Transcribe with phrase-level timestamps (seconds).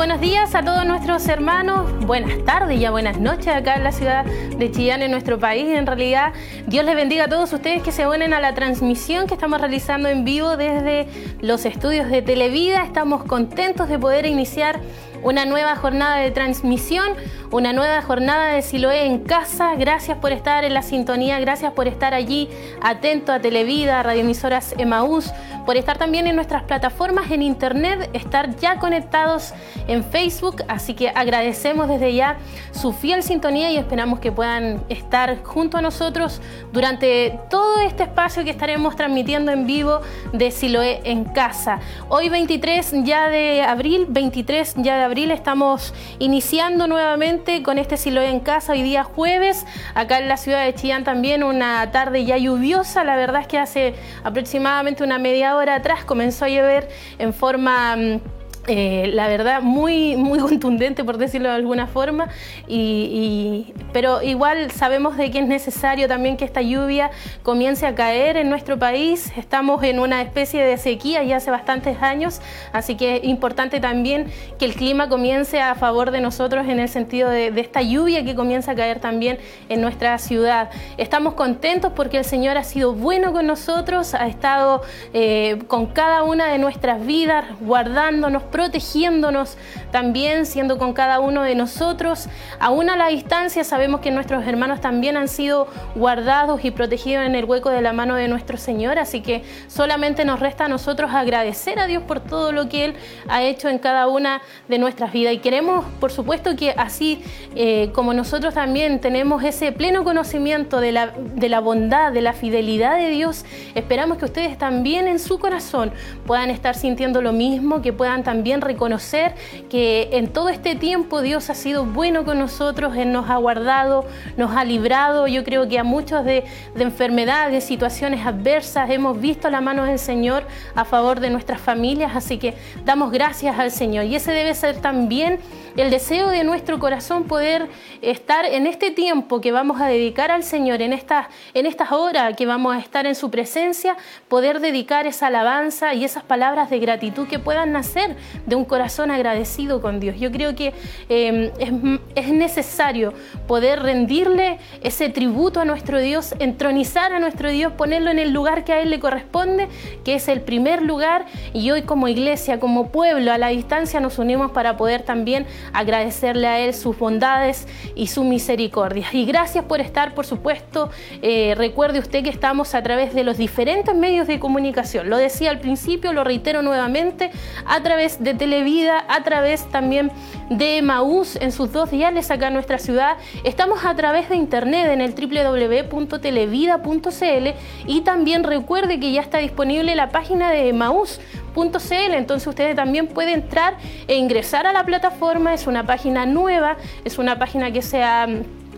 [0.00, 3.92] buenos días a todos nuestros hermanos, buenas tardes y ya buenas noches acá en la
[3.92, 5.68] ciudad de Chillán, en nuestro país.
[5.68, 6.32] En realidad,
[6.66, 10.08] Dios les bendiga a todos ustedes que se unen a la transmisión que estamos realizando
[10.08, 11.06] en vivo desde
[11.42, 12.82] los estudios de Televida.
[12.82, 14.80] Estamos contentos de poder iniciar
[15.22, 17.12] una nueva jornada de transmisión,
[17.50, 19.74] una nueva jornada de Siloé en casa.
[19.76, 22.48] Gracias por estar en la sintonía, gracias por estar allí
[22.80, 25.30] atento a Televida, radioemisoras Emaús,
[25.70, 29.54] por estar también en nuestras plataformas en internet, estar ya conectados
[29.86, 30.64] en Facebook.
[30.66, 32.38] Así que agradecemos desde ya
[32.72, 38.42] su fiel sintonía y esperamos que puedan estar junto a nosotros durante todo este espacio
[38.42, 40.00] que estaremos transmitiendo en vivo
[40.32, 41.78] de Siloé en casa.
[42.08, 48.30] Hoy 23 ya de abril, 23 ya de abril estamos iniciando nuevamente con este Siloé
[48.30, 52.38] en casa hoy día jueves, acá en la ciudad de Chillán también una tarde ya
[52.38, 57.34] lluviosa, la verdad es que hace aproximadamente una media hora atrás comenzó a llover en
[57.34, 58.20] forma mm,
[58.66, 62.28] eh, la verdad, muy, muy contundente, por decirlo de alguna forma,
[62.68, 67.10] y, pero igual sabemos de que es necesario también que esta lluvia
[67.42, 69.32] comience a caer en nuestro país.
[69.36, 72.40] Estamos en una especie de sequía ya hace bastantes años,
[72.72, 74.26] así que es importante también
[74.58, 78.34] que el clima comience a favor de nosotros en el sentido de, esta lluvia que
[78.34, 79.38] comienza a caer también
[79.68, 80.70] en nuestra ciudad.
[80.98, 84.82] Estamos contentos porque el Señor ha sido bueno con nosotros, ha estado
[85.12, 89.56] eh, con cada una de nuestras vidas, guardándonos, protegiéndonos
[89.90, 92.28] también, siendo con cada uno de nosotros.
[92.58, 97.34] Aún a la distancia sabemos que nuestros hermanos también han sido guardados y protegidos en
[97.34, 101.10] el hueco de la mano de nuestro Señor, así que solamente nos resta a nosotros
[101.12, 102.94] agradecer a Dios por todo lo que Él
[103.28, 105.34] ha hecho en cada una de nuestras vidas.
[105.34, 107.22] Y queremos, por supuesto, que así
[107.54, 112.32] eh, como nosotros también tenemos ese pleno conocimiento de la, de la bondad, de la
[112.32, 113.44] fidelidad de Dios,
[113.74, 115.92] esperamos que ustedes también en su corazón
[116.26, 119.34] puedan estar sintiendo lo mismo, que puedan también también reconocer
[119.68, 124.06] que en todo este tiempo Dios ha sido bueno con nosotros, Él nos ha guardado,
[124.38, 125.26] nos ha librado.
[125.26, 129.84] Yo creo que a muchos de, de enfermedades, de situaciones adversas, hemos visto la mano
[129.84, 132.54] del Señor a favor de nuestras familias, así que
[132.86, 134.06] damos gracias al Señor.
[134.06, 135.38] Y ese debe ser también
[135.76, 137.68] el deseo de nuestro corazón poder
[138.02, 142.34] estar en este tiempo que vamos a dedicar al Señor, en estas, en estas horas
[142.36, 143.96] que vamos a estar en su presencia,
[144.28, 149.10] poder dedicar esa alabanza y esas palabras de gratitud que puedan nacer de un corazón
[149.10, 150.16] agradecido con Dios.
[150.18, 150.72] Yo creo que
[151.08, 153.12] em, es, es necesario
[153.46, 158.64] poder rendirle ese tributo a nuestro Dios, entronizar a nuestro Dios, ponerlo en el lugar
[158.64, 159.68] que a Él le corresponde,
[160.04, 164.18] que es el primer lugar, y hoy como iglesia, como pueblo, a la distancia nos
[164.18, 169.06] unimos para poder también agradecerle a Él sus bondades y su misericordia.
[169.12, 170.90] Y gracias por estar, por supuesto.
[171.22, 175.10] Eh, recuerde usted que estamos a través de los diferentes medios de comunicación.
[175.10, 177.30] Lo decía al principio, lo reitero nuevamente,
[177.66, 180.12] a través de Televida, a través también
[180.48, 183.16] de Maús en sus dos diales acá en nuestra ciudad.
[183.42, 187.48] Estamos a través de internet en el www.televida.cl
[187.86, 191.18] y también recuerde que ya está disponible la página de Maús
[191.56, 193.76] entonces ustedes también pueden entrar
[194.06, 198.02] e ingresar a la plataforma, es una página nueva, es una página que se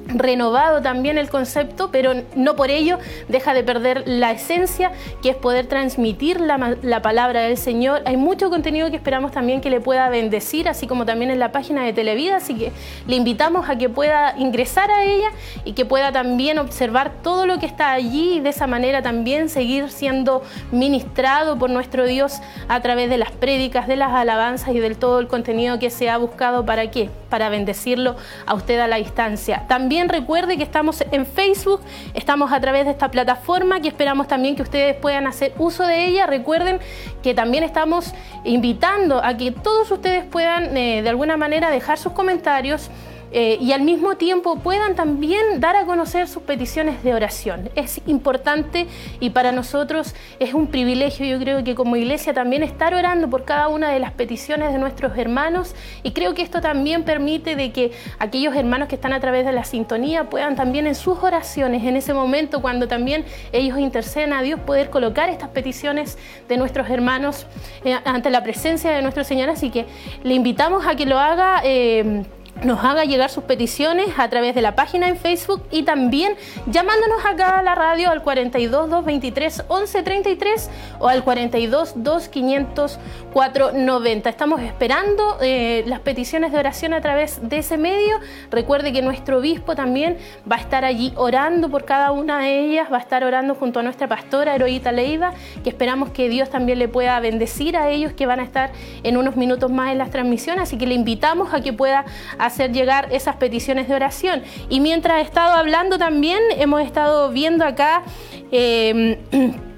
[0.07, 2.99] renovado también el concepto, pero no por ello
[3.29, 4.93] deja de perder la esencia,
[5.23, 8.03] que es poder transmitir la, palabra del Señor.
[8.05, 11.53] Hay mucho contenido que esperamos también que le pueda bendecir, así como también en la
[11.53, 12.73] página de Televida, así que
[13.07, 15.31] le invitamos a que pueda ingresar a ella
[15.65, 19.49] y que pueda también observar todo lo que está allí y de esa manera también
[19.49, 24.81] seguir siendo ministrado por nuestro Dios a través de las prédicas, de las alabanzas y
[24.81, 28.17] del todo el contenido que se ha buscado para qué, para bendecirlo
[28.47, 29.65] a usted a la distancia.
[29.69, 31.83] También también recuerde que estamos en Facebook,
[32.15, 36.07] estamos a través de esta plataforma que esperamos también que ustedes puedan hacer uso de
[36.07, 36.25] ella.
[36.25, 36.81] Recuerden
[37.23, 42.15] que también estamos invitando a que todos ustedes puedan eh, de alguna manera dejar sus
[42.15, 42.89] comentarios
[43.33, 47.71] eh, y al mismo tiempo puedan también dar a conocer sus peticiones de oración.
[47.75, 48.87] Es importante
[49.21, 53.45] y para nosotros es un privilegio, yo creo que como iglesia también estar orando por
[53.45, 57.73] cada una de las peticiones de nuestros hermanos y creo que esto también permite de
[57.73, 61.85] que aquellos hermanos que están a través de la sintonía puedan también en sus oraciones,
[61.85, 66.19] en ese momento cuando también ellos interceden a Dios, poder colocar estas peticiones
[66.49, 67.47] de nuestros hermanos
[67.85, 69.49] eh, ante la presencia de nuestro Señor.
[69.49, 69.87] Así que
[70.23, 71.61] le invitamos a que lo haga.
[71.65, 72.25] Eh,
[72.65, 76.35] nos haga llegar sus peticiones a través de la página en Facebook y también
[76.67, 80.71] llamándonos acá a la radio al 42 223 1133
[81.01, 82.99] o al 42 2500
[83.33, 84.29] 490.
[84.29, 88.21] Estamos esperando eh, las peticiones de oración a través de ese medio.
[88.51, 90.19] Recuerde que nuestro obispo también
[90.51, 93.81] va a estar allí orando por cada una de ellas, va a estar orando junto
[93.81, 95.33] a nuestra pastora Heroíta Leiva,
[95.65, 98.71] que esperamos que Dios también le pueda bendecir a ellos que van a estar
[99.03, 102.05] en unos minutos más en las transmisiones, así que le invitamos a que pueda
[102.47, 104.43] hacer llegar esas peticiones de oración.
[104.69, 108.03] Y mientras he estado hablando también, hemos estado viendo acá...
[108.51, 109.19] Eh,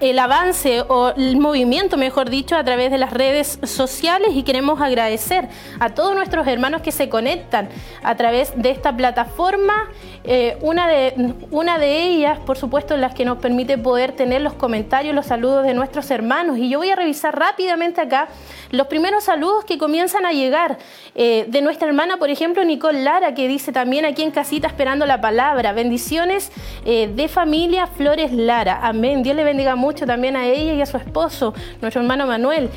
[0.00, 4.80] el avance o el movimiento, mejor dicho, a través de las redes sociales y queremos
[4.80, 5.48] agradecer
[5.80, 7.68] a todos nuestros hermanos que se conectan
[8.02, 9.88] a través de esta plataforma.
[10.24, 14.54] Eh, una, de, una de ellas, por supuesto, las que nos permite poder tener los
[14.54, 16.58] comentarios, los saludos de nuestros hermanos.
[16.58, 18.28] Y yo voy a revisar rápidamente acá
[18.70, 20.78] los primeros saludos que comienzan a llegar
[21.14, 25.06] eh, de nuestra hermana, por ejemplo, Nicole Lara, que dice también aquí en casita esperando
[25.06, 25.72] la palabra.
[25.72, 26.52] Bendiciones
[26.84, 28.80] eh, de familia Flores Lara.
[28.82, 29.22] Amén.
[29.22, 32.70] Dios le bendiga mucho también a ella y a su esposo, nuestro hermano Manuel.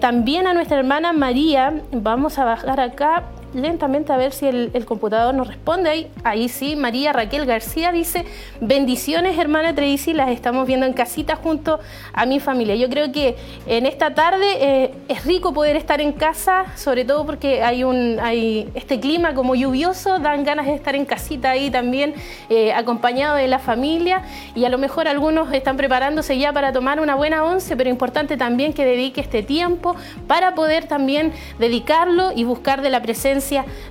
[0.00, 5.34] También a nuestra hermana María, vamos a bajar acá lentamente a ver si el, computador
[5.34, 5.90] nos responde.
[5.90, 8.24] Ahí, ahí sí, María Raquel García dice,
[8.60, 11.78] bendiciones hermana Tracy, las estamos viendo en casita junto
[12.12, 12.74] a mi familia.
[12.74, 17.26] Yo creo que en esta tarde eh, es rico poder estar en casa, sobre todo
[17.26, 21.70] porque hay, un, hay este clima como lluvioso, dan ganas de estar en casita ahí
[21.70, 22.14] también,
[22.48, 24.22] eh, acompañado de la familia
[24.54, 28.36] y a lo mejor algunos están preparándose ya para tomar una buena once, pero importante
[28.36, 29.94] también que dedique este tiempo
[30.26, 33.41] para poder también dedicarlo y buscar de la presencia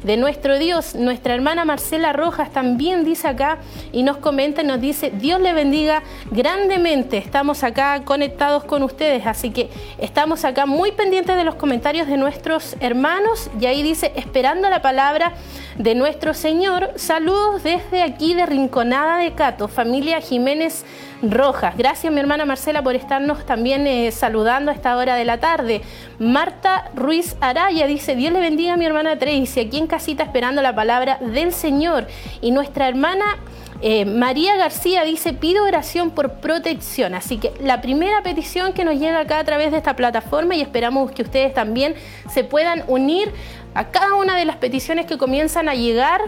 [0.04, 0.96] de nuestro Dios.
[0.96, 3.58] Nuestra hermana Marcela Rojas también dice acá
[3.92, 7.18] y nos comenta nos dice, Dios le bendiga grandemente.
[7.18, 12.18] Estamos acá conectados con ustedes, así que estamos acá muy pendientes de los comentarios de
[12.18, 15.34] nuestros hermanos y ahí dice, esperando la palabra
[15.78, 16.92] de nuestro Señor.
[16.96, 20.86] Saludos desde aquí de Rinconada de Cato, familia Jiménez
[21.22, 21.78] Rojas.
[21.78, 25.82] Gracias mi hermana Marcela por estarnos también eh, saludando a esta hora de la tarde.
[26.20, 30.62] Marta Ruiz Araya dice, Dios le bendiga a mi hermana Tracy, aquí en casita esperando
[30.62, 32.08] la palabra del Señor.
[32.42, 33.38] Y nuestra hermana...
[33.84, 37.16] Eh, María García dice, pido oración por protección.
[37.16, 40.62] Así que la primera petición que nos llega acá a través de esta plataforma y
[40.62, 41.96] esperamos que ustedes también
[42.32, 43.34] se puedan unir
[43.74, 46.22] a cada una de las peticiones que comienzan a llegar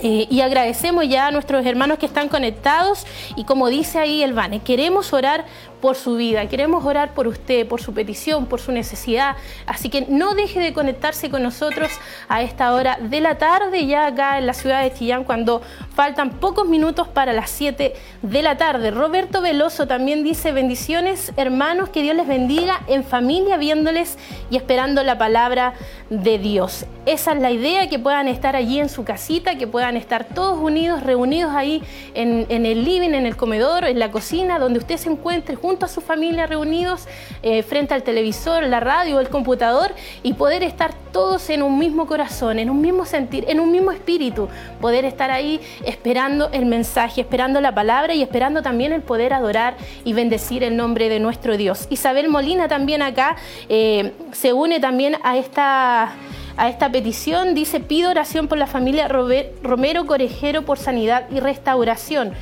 [0.00, 4.34] eh, y agradecemos ya a nuestros hermanos que están conectados y como dice ahí el
[4.34, 5.44] Vane, queremos orar
[5.80, 9.36] por su vida, queremos orar por usted, por su petición, por su necesidad.
[9.66, 11.90] Así que no deje de conectarse con nosotros
[12.28, 15.62] a esta hora de la tarde, ya acá en la ciudad de Chillán, cuando
[15.94, 18.90] faltan pocos minutos para las 7 de la tarde.
[18.90, 24.18] Roberto Veloso también dice, bendiciones hermanos, que Dios les bendiga en familia, viéndoles
[24.50, 25.74] y esperando la palabra
[26.10, 26.86] de Dios.
[27.04, 30.58] Esa es la idea, que puedan estar allí en su casita, que puedan estar todos
[30.58, 31.82] unidos, reunidos ahí
[32.14, 35.84] en, en el living, en el comedor, en la cocina, donde usted se encuentre junto
[35.84, 37.08] a su familia reunidos
[37.42, 39.92] eh, frente al televisor, la radio, el computador
[40.22, 43.90] y poder estar todos en un mismo corazón, en un mismo sentir, en un mismo
[43.90, 44.48] espíritu,
[44.80, 49.76] poder estar ahí esperando el mensaje, esperando la palabra y esperando también el poder adorar
[50.04, 51.88] y bendecir el nombre de nuestro Dios.
[51.90, 53.34] Isabel Molina también acá
[53.68, 56.12] eh, se une también a esta
[56.56, 57.54] a esta petición.
[57.54, 62.32] Dice, pido oración por la familia Romero Corejero por sanidad y restauración.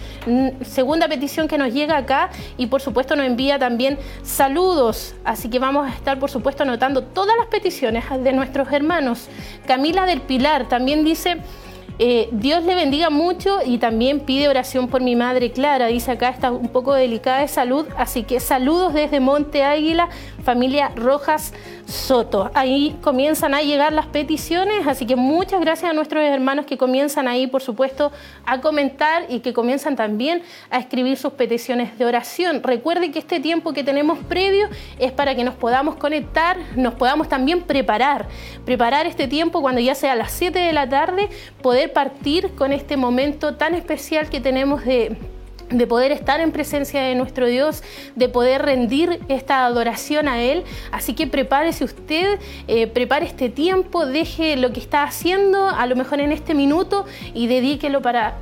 [0.63, 5.15] Segunda petición que nos llega acá y por supuesto nos envía también saludos.
[5.25, 9.29] Así que vamos a estar por supuesto anotando todas las peticiones de nuestros hermanos.
[9.67, 11.39] Camila del Pilar también dice...
[12.01, 15.87] Eh, Dios le bendiga mucho y también pide oración por mi madre Clara.
[15.87, 20.09] Dice acá está un poco delicada de salud, así que saludos desde Monte Águila,
[20.45, 21.53] familia Rojas
[21.87, 22.51] Soto.
[22.55, 27.27] Ahí comienzan a llegar las peticiones, así que muchas gracias a nuestros hermanos que comienzan
[27.27, 28.13] ahí, por supuesto,
[28.47, 32.63] a comentar y que comienzan también a escribir sus peticiones de oración.
[32.63, 37.29] Recuerde que este tiempo que tenemos previo es para que nos podamos conectar, nos podamos
[37.29, 38.27] también preparar,
[38.65, 41.29] preparar este tiempo cuando ya sea a las 7 de la tarde,
[41.63, 45.17] poder partir con este momento tan especial que tenemos de
[45.71, 47.83] de poder estar en presencia de nuestro Dios,
[48.15, 50.65] de poder rendir esta adoración a Él.
[50.93, 55.97] Así que prepárese usted, eh, prepare este tiempo, deje lo que está haciendo, a lo
[55.97, 57.05] mejor en este minuto,
[57.35, 58.37] y dedíquelo para,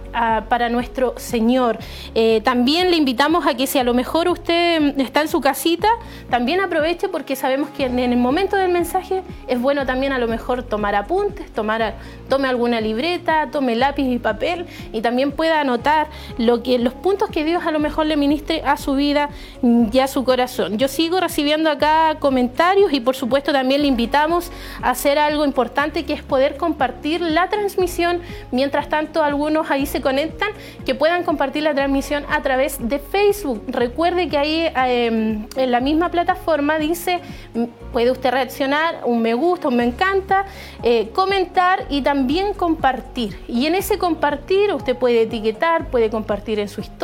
[0.49, 1.79] para nuestro Señor.
[2.15, 5.89] Eh, también le invitamos a que si a lo mejor usted está en su casita,
[6.31, 10.29] también aproveche porque sabemos que en el momento del mensaje es bueno también a lo
[10.29, 11.95] mejor tomar apuntes, tomar,
[12.29, 17.12] tome alguna libreta, tome lápiz y papel y también pueda anotar lo que, los puntos
[17.31, 19.29] que Dios a lo mejor le ministre a su vida
[19.63, 20.79] y a su corazón.
[20.79, 24.51] Yo sigo recibiendo acá comentarios y por supuesto también le invitamos
[24.83, 28.21] a hacer algo importante que es poder compartir la transmisión.
[28.51, 30.51] Mientras tanto, algunos ahí se conectan,
[30.87, 33.63] que puedan compartir la transmisión a través de Facebook.
[33.69, 37.21] Recuerde que ahí em, en la misma plataforma dice,
[37.93, 40.47] puede usted reaccionar, un me gusta, un me encanta,
[40.83, 43.39] eh, comentar y también compartir.
[43.49, 47.02] Y en ese compartir usted puede etiquetar, puede compartir en su historia,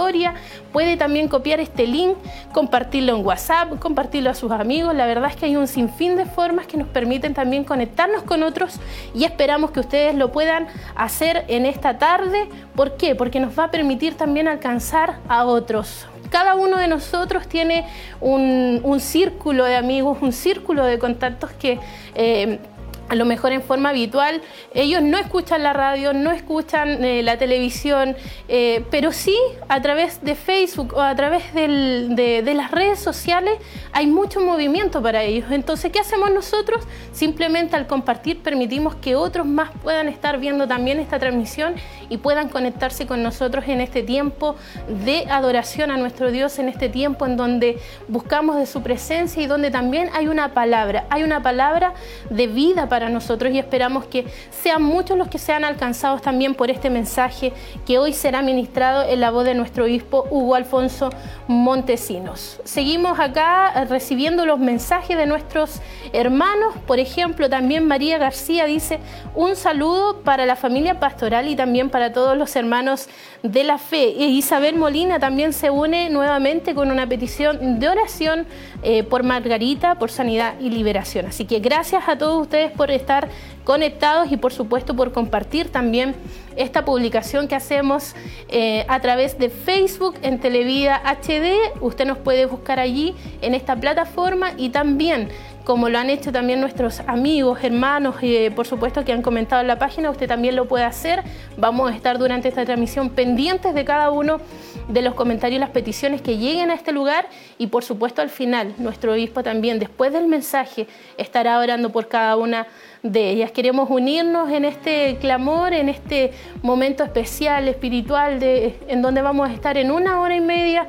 [0.72, 2.16] puede también copiar este link,
[2.52, 4.94] compartirlo en WhatsApp, compartirlo a sus amigos.
[4.94, 8.42] La verdad es que hay un sinfín de formas que nos permiten también conectarnos con
[8.42, 8.76] otros
[9.14, 12.48] y esperamos que ustedes lo puedan hacer en esta tarde.
[12.74, 13.14] ¿Por qué?
[13.14, 17.86] Porque nos va a permitir también alcanzar a otros cada uno de nosotros tiene
[18.20, 21.78] un, círculo de amigos, un círculo de contactos que
[22.14, 22.58] eh,
[23.08, 24.40] a lo mejor en forma habitual,
[24.74, 28.16] ellos no escuchan la radio, no escuchan eh, la televisión,
[28.48, 29.36] eh, pero sí
[29.68, 33.54] a través de Facebook o a través de, las redes sociales
[33.92, 35.50] hay mucho movimiento para ellos.
[35.50, 36.84] Entonces, ¿qué hacemos nosotros?
[37.12, 41.74] Simplemente al compartir permitimos que otros más puedan estar viendo también esta transmisión
[42.08, 44.56] y puedan conectarse con nosotros en este tiempo
[45.04, 49.46] de adoración a nuestro Dios, en este tiempo en donde buscamos de su presencia y
[49.46, 51.94] donde también hay una palabra, hay una palabra
[52.30, 56.56] de vida para para nosotros y esperamos que sean muchos los que sean alcanzados también
[56.56, 57.52] por este mensaje
[57.86, 61.10] que hoy será ministrado en la voz de nuestro obispo Hugo Alfonso
[61.46, 62.60] Montesinos.
[62.64, 65.80] Seguimos acá eh, recibiendo los mensajes de nuestros
[66.12, 68.98] hermanos, por ejemplo, también María García dice
[69.36, 73.08] un saludo para la familia pastoral y también para todos los hermanos
[73.44, 74.08] de la fe.
[74.08, 78.46] Isabel Molina también se une nuevamente con una petición de oración
[78.82, 81.26] eh, por Margarita, por sanidad y liberación.
[81.26, 83.28] Así que gracias a todos ustedes por estar
[83.64, 86.14] conectados y por supuesto por compartir también
[86.56, 88.14] esta publicación que hacemos
[88.48, 91.80] eh, a través de Facebook en Televida HD.
[91.80, 95.28] Usted nos puede buscar allí en esta plataforma y también
[95.68, 99.68] como lo han hecho también nuestros amigos, hermanos, eh, por supuesto que han comentado en
[99.68, 101.22] la página, usted también lo puede hacer.
[101.58, 104.40] Vamos a estar durante esta transmisión pendientes de cada uno
[104.88, 108.30] de los comentarios y las peticiones que lleguen a este lugar y por supuesto al
[108.30, 110.86] final nuestro obispo también después del mensaje
[111.18, 112.68] estará orando por cada una de
[113.02, 113.52] ellas.
[113.52, 119.52] Queremos unirnos en este clamor, en este momento especial, espiritual, de, en donde vamos a
[119.52, 120.86] estar en una hora y media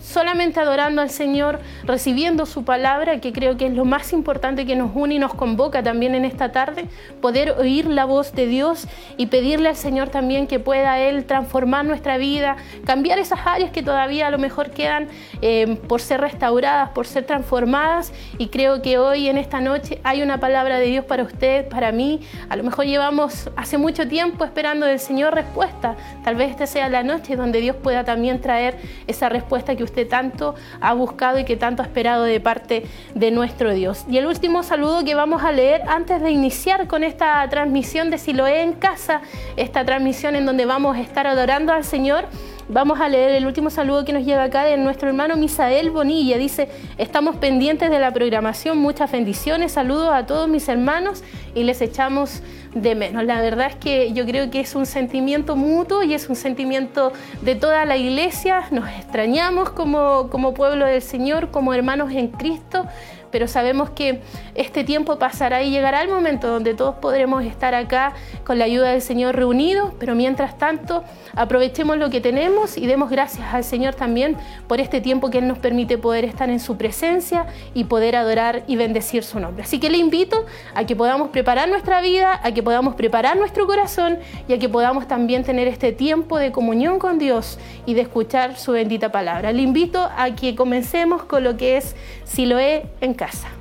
[0.00, 4.76] solamente adorando al Señor, recibiendo su palabra, que creo que es lo más importante que
[4.76, 6.86] nos une y nos convoca también en esta tarde,
[7.20, 11.84] poder oír la voz de Dios y pedirle al Señor también que pueda Él transformar
[11.84, 15.08] nuestra vida, cambiar esas áreas que todavía a lo mejor quedan
[15.42, 18.12] eh, por ser restauradas, por ser transformadas.
[18.38, 21.66] Y creo que hoy en esta noche hay una palabra de Dios para para usted,
[21.70, 22.20] para mí.
[22.50, 25.96] A lo mejor llevamos hace mucho tiempo esperando del Señor respuesta.
[26.22, 30.06] Tal vez esta sea la noche donde Dios pueda también traer esa respuesta que usted
[30.06, 34.04] tanto ha buscado y que tanto ha esperado de parte de nuestro Dios.
[34.10, 38.18] Y el último saludo que vamos a leer antes de iniciar con esta transmisión de
[38.18, 39.22] Siloé en casa,
[39.56, 42.26] esta transmisión en donde vamos a estar adorando al Señor
[42.68, 46.36] Vamos a leer el último saludo que nos llega acá de nuestro hermano Misael Bonilla.
[46.36, 46.68] Dice,
[46.98, 51.22] estamos pendientes de la programación, muchas bendiciones, saludos a todos mis hermanos
[51.54, 52.42] y les echamos
[52.74, 53.22] de menos.
[53.22, 57.12] La verdad es que yo creo que es un sentimiento mutuo y es un sentimiento
[57.42, 58.64] de toda la iglesia.
[58.72, 62.84] Nos extrañamos como, como pueblo del Señor, como hermanos en Cristo
[63.30, 64.20] pero sabemos que
[64.54, 68.14] este tiempo pasará y llegará el momento donde todos podremos estar acá
[68.44, 71.04] con la ayuda del Señor reunidos, pero mientras tanto
[71.34, 75.48] aprovechemos lo que tenemos y demos gracias al Señor también por este tiempo que Él
[75.48, 79.64] nos permite poder estar en su presencia y poder adorar y bendecir su nombre.
[79.64, 83.66] Así que le invito a que podamos preparar nuestra vida, a que podamos preparar nuestro
[83.66, 84.18] corazón
[84.48, 88.56] y a que podamos también tener este tiempo de comunión con Dios y de escuchar
[88.56, 89.52] su bendita palabra.
[89.52, 93.55] Le invito a que comencemos con lo que es Siloé en casa.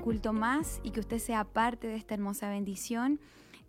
[0.00, 3.20] Culto más y que usted sea parte de esta hermosa bendición.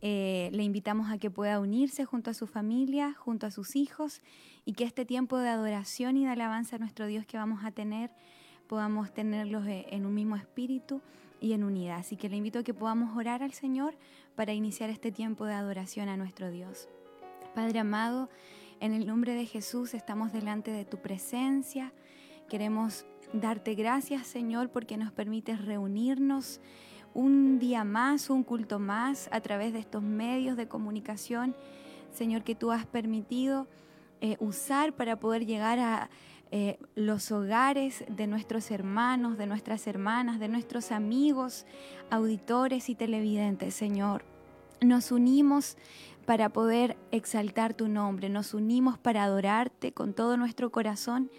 [0.02, 4.22] Eh, le invitamos a que pueda unirse junto a su familia, junto a sus hijos
[4.66, 7.72] y que este tiempo de adoración y de alabanza a nuestro Dios que vamos a
[7.72, 8.12] tener
[8.68, 11.02] podamos tenerlos eh, en un mismo espíritu
[11.42, 12.00] y en unidad.
[12.00, 13.96] Así que le invito a que podamos orar al Señor
[14.36, 16.88] para iniciar este tiempo de adoración a nuestro Dios.
[17.54, 18.30] Padre amado,
[18.80, 21.94] en el nombre de Jesús estamos delante de tu presencia.
[22.48, 26.60] Queremos darte gracias, Señor, porque nos permites reunirnos
[27.14, 31.56] un día más, un culto más a través de estos medios de comunicación,
[32.12, 33.68] Señor, que tú has permitido
[34.22, 36.10] eh, usar para poder llegar a
[36.52, 41.66] eh, los hogares de nuestros hermanos, de nuestras hermanas, de nuestros amigos,
[42.10, 44.26] auditores y televidentes, Señor.
[44.82, 45.78] Nos unimos
[46.26, 51.32] para poder exaltar tu nombre, nos unimos para adorarte con todo nuestro corazón.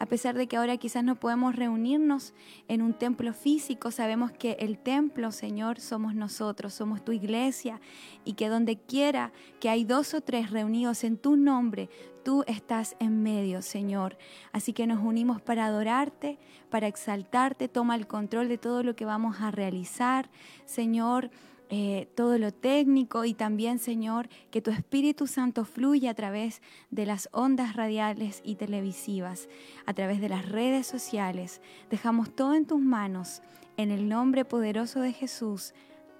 [0.00, 2.32] A pesar de que ahora quizás no podemos reunirnos
[2.68, 7.80] en un templo físico, sabemos que el templo, Señor, somos nosotros, somos tu iglesia
[8.24, 11.90] y que donde quiera que hay dos o tres reunidos en tu nombre,
[12.22, 14.18] tú estás en medio, Señor.
[14.52, 16.38] Así que nos unimos para adorarte,
[16.70, 20.30] para exaltarte, toma el control de todo lo que vamos a realizar,
[20.64, 21.30] Señor.
[21.70, 27.04] Eh, todo lo técnico y también, Señor, que tu Espíritu Santo fluya a través de
[27.04, 29.48] las ondas radiales y televisivas,
[29.84, 31.60] a través de las redes sociales.
[31.90, 33.42] Dejamos todo en tus manos,
[33.76, 35.74] en el nombre poderoso de Jesús.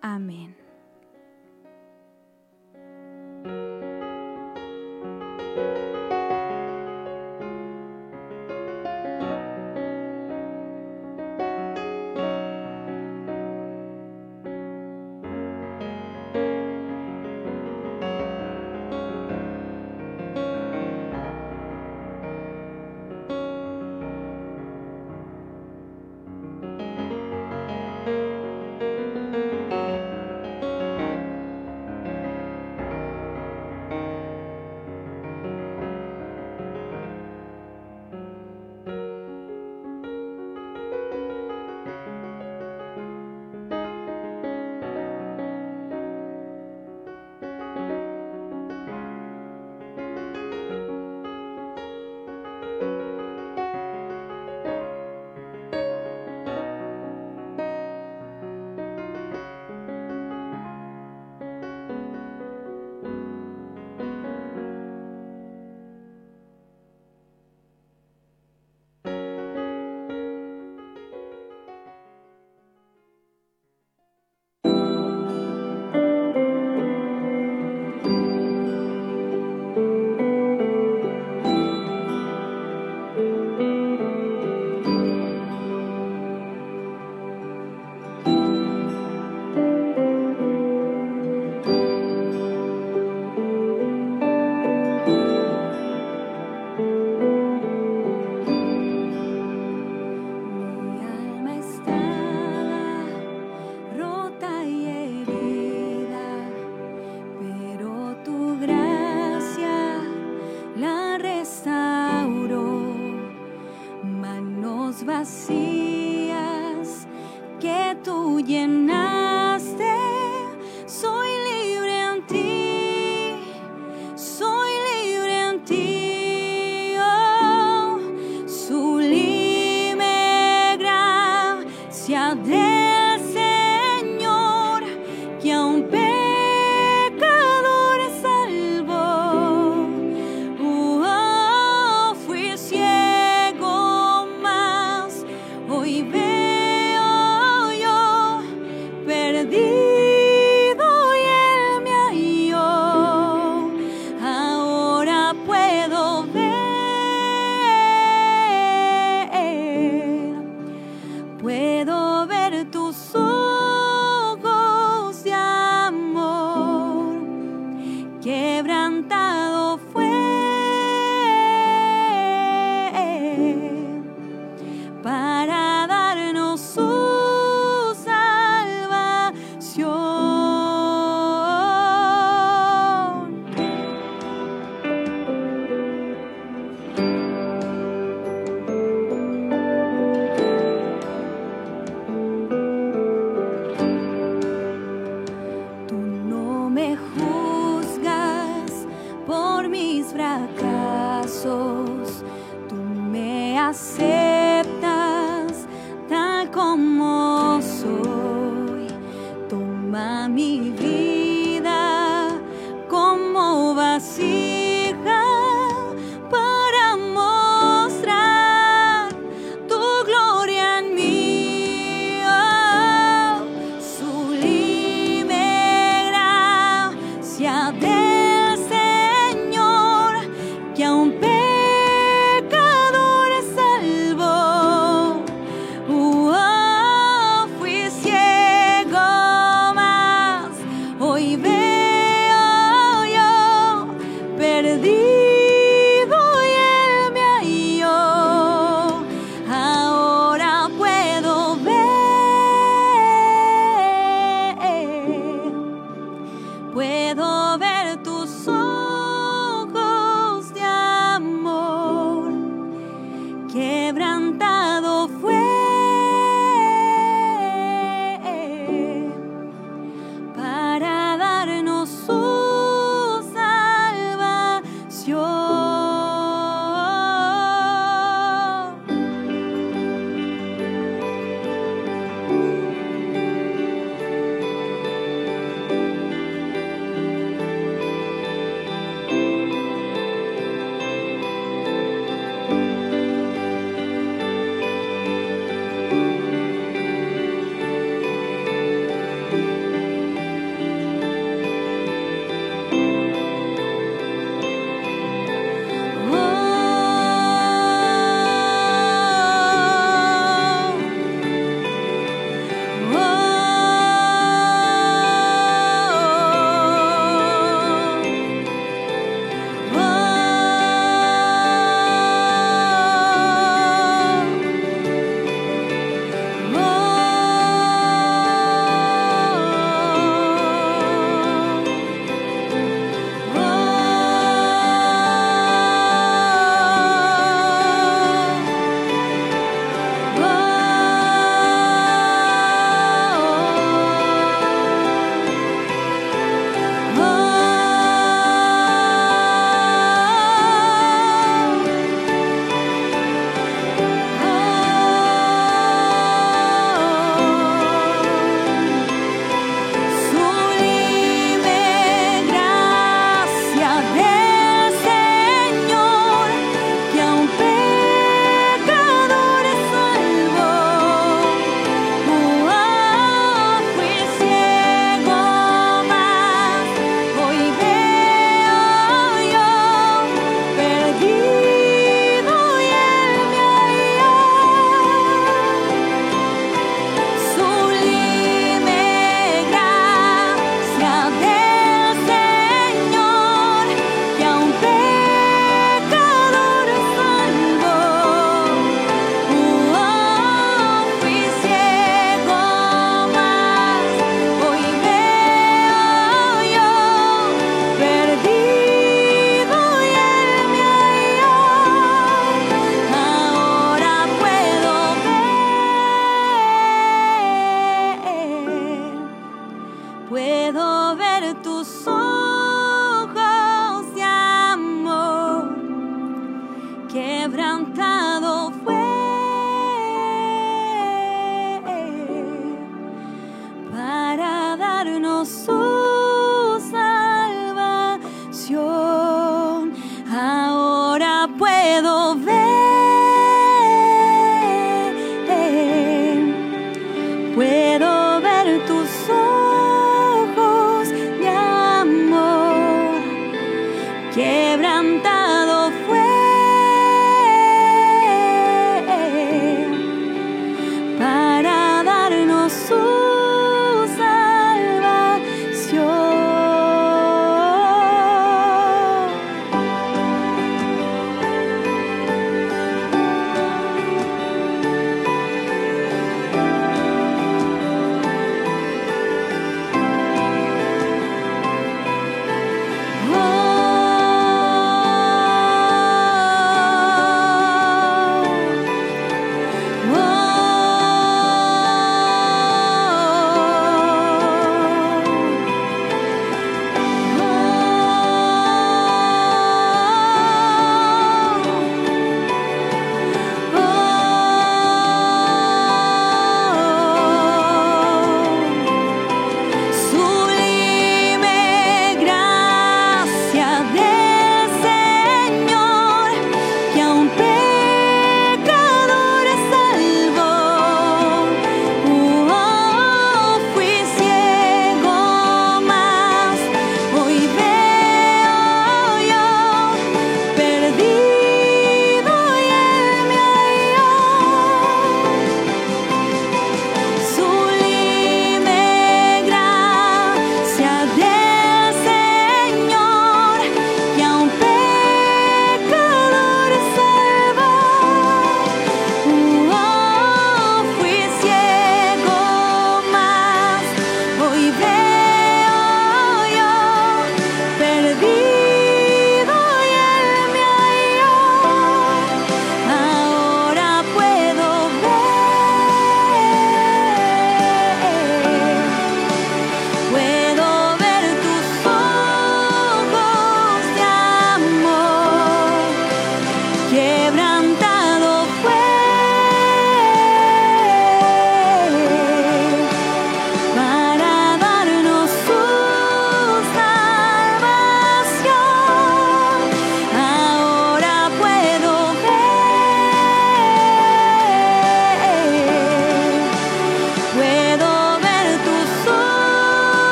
[0.00, 0.63] Amén.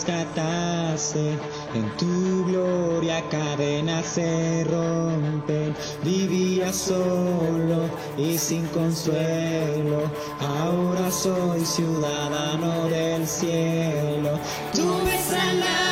[0.00, 1.38] rescataste,
[1.74, 5.74] en tu gloria cadenas se rompen.
[6.02, 10.10] Vivía solo y sin consuelo,
[10.40, 14.38] ahora soy ciudadano del cielo.
[14.74, 15.89] Tú me.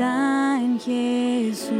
[0.00, 1.72] en Jesús.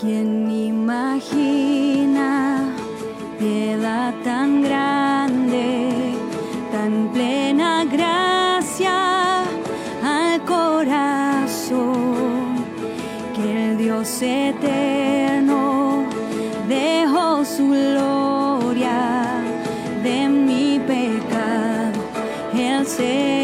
[0.00, 1.00] ¿Quién imagina
[3.38, 6.14] piedad tan grande,
[6.70, 9.42] tan plena gracia
[10.02, 11.84] al corazón
[13.34, 16.04] que el Dios eterno
[16.68, 18.03] dejó su?
[22.94, 23.43] você.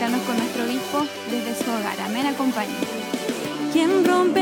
[0.00, 2.00] conectarnos con nuestro obispo desde su hogar.
[2.00, 2.88] Amén, acompáñenos.
[3.72, 4.39] ¿Quién rompe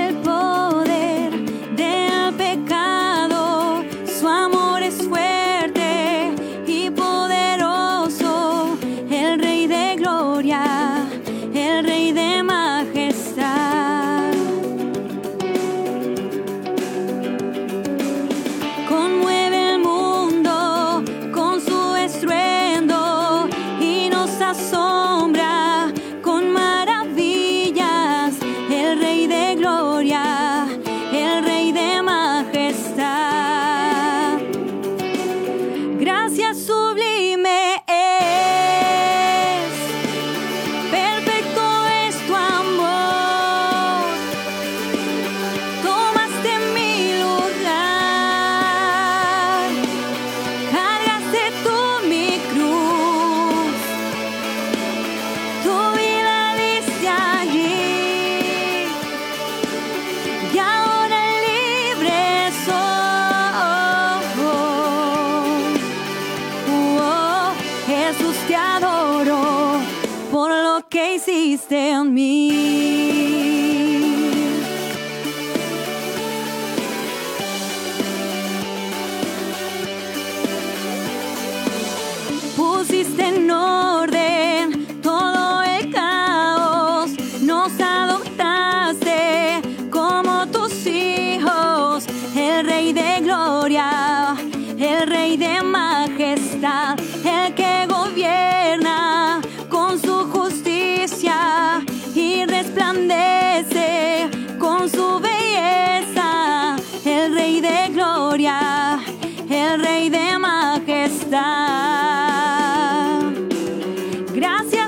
[114.34, 114.87] Gracias.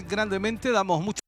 [0.00, 1.20] grandemente, damos mucho.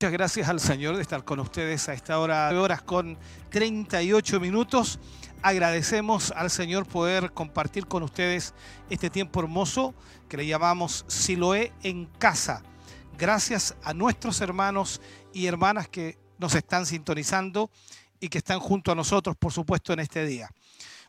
[0.00, 3.16] Muchas gracias al Señor de estar con ustedes a esta hora, de horas con
[3.50, 4.98] 38 minutos.
[5.42, 8.52] Agradecemos al Señor poder compartir con ustedes
[8.90, 9.94] este tiempo hermoso
[10.28, 12.64] que le llamamos Siloé en casa.
[13.16, 15.00] Gracias a nuestros hermanos
[15.32, 17.70] y hermanas que nos están sintonizando
[18.18, 20.50] y que están junto a nosotros, por supuesto, en este día.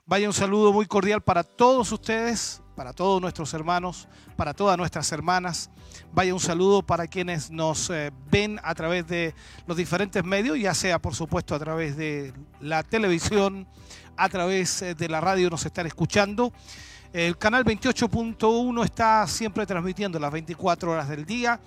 [0.06, 5.10] Vaya un saludo muy cordial para todos ustedes, para todos nuestros hermanos, para todas nuestras
[5.14, 5.70] hermanas.
[6.12, 9.34] Vaya un saludo para quienes nos eh, ven a través de
[9.66, 13.66] los diferentes medios, ya sea por supuesto a través de la televisión,
[14.18, 16.51] a través eh, de la radio nos están escuchando.
[17.14, 21.62] El canal 28.1 está siempre transmitiendo las 24 horas del día.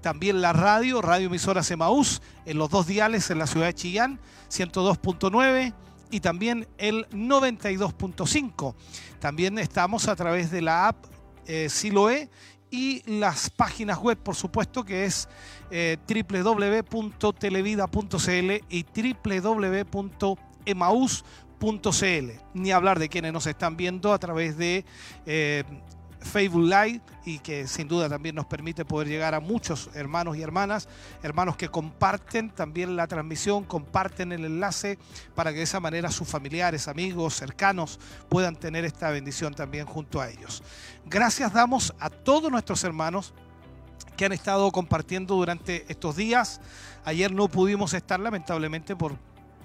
[0.00, 4.18] También la radio, Radio Emisora Semaús, en los dos diales en la ciudad de Chillán,
[4.50, 8.74] 102.9 y también el 92.5.
[9.18, 11.04] También estamos a través de la app
[11.46, 12.30] eh, Siloe
[12.70, 15.28] y las páginas web, por supuesto, que es
[15.70, 18.84] eh, www.televida.cl y
[19.40, 22.30] www.emaus.cl.
[22.54, 24.84] Ni hablar de quienes nos están viendo a través de
[25.26, 25.62] eh,
[26.26, 30.42] Facebook Live y que sin duda también nos permite poder llegar a muchos hermanos y
[30.42, 30.88] hermanas,
[31.22, 34.98] hermanos que comparten también la transmisión, comparten el enlace
[35.34, 37.98] para que de esa manera sus familiares, amigos, cercanos
[38.28, 40.62] puedan tener esta bendición también junto a ellos.
[41.06, 43.32] Gracias damos a todos nuestros hermanos
[44.16, 46.60] que han estado compartiendo durante estos días.
[47.04, 49.16] Ayer no pudimos estar lamentablemente por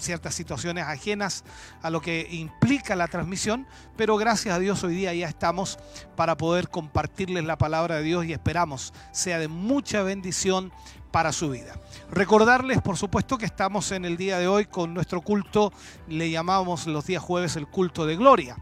[0.01, 1.43] ciertas situaciones ajenas
[1.81, 5.79] a lo que implica la transmisión, pero gracias a Dios hoy día ya estamos
[6.15, 10.71] para poder compartirles la palabra de Dios y esperamos sea de mucha bendición
[11.11, 11.75] para su vida.
[12.09, 15.71] Recordarles, por supuesto, que estamos en el día de hoy con nuestro culto,
[16.07, 18.57] le llamamos los días jueves el culto de gloria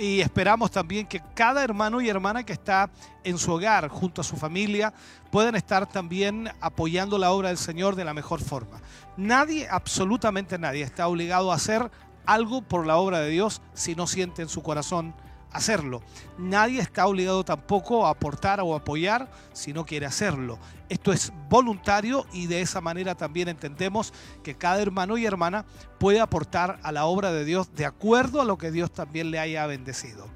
[0.00, 2.88] y esperamos también que cada hermano y hermana que está
[3.22, 4.94] en su hogar junto a su familia
[5.30, 8.80] puedan estar también apoyando la obra del Señor de la mejor forma.
[9.18, 11.90] Nadie, absolutamente nadie, está obligado a hacer
[12.24, 15.14] algo por la obra de Dios si no siente en su corazón
[15.52, 16.02] hacerlo.
[16.38, 20.58] Nadie está obligado tampoco a aportar o apoyar si no quiere hacerlo.
[20.88, 25.64] Esto es voluntario y de esa manera también entendemos que cada hermano y hermana
[25.98, 29.38] puede aportar a la obra de Dios de acuerdo a lo que Dios también le
[29.38, 30.26] haya bendecido.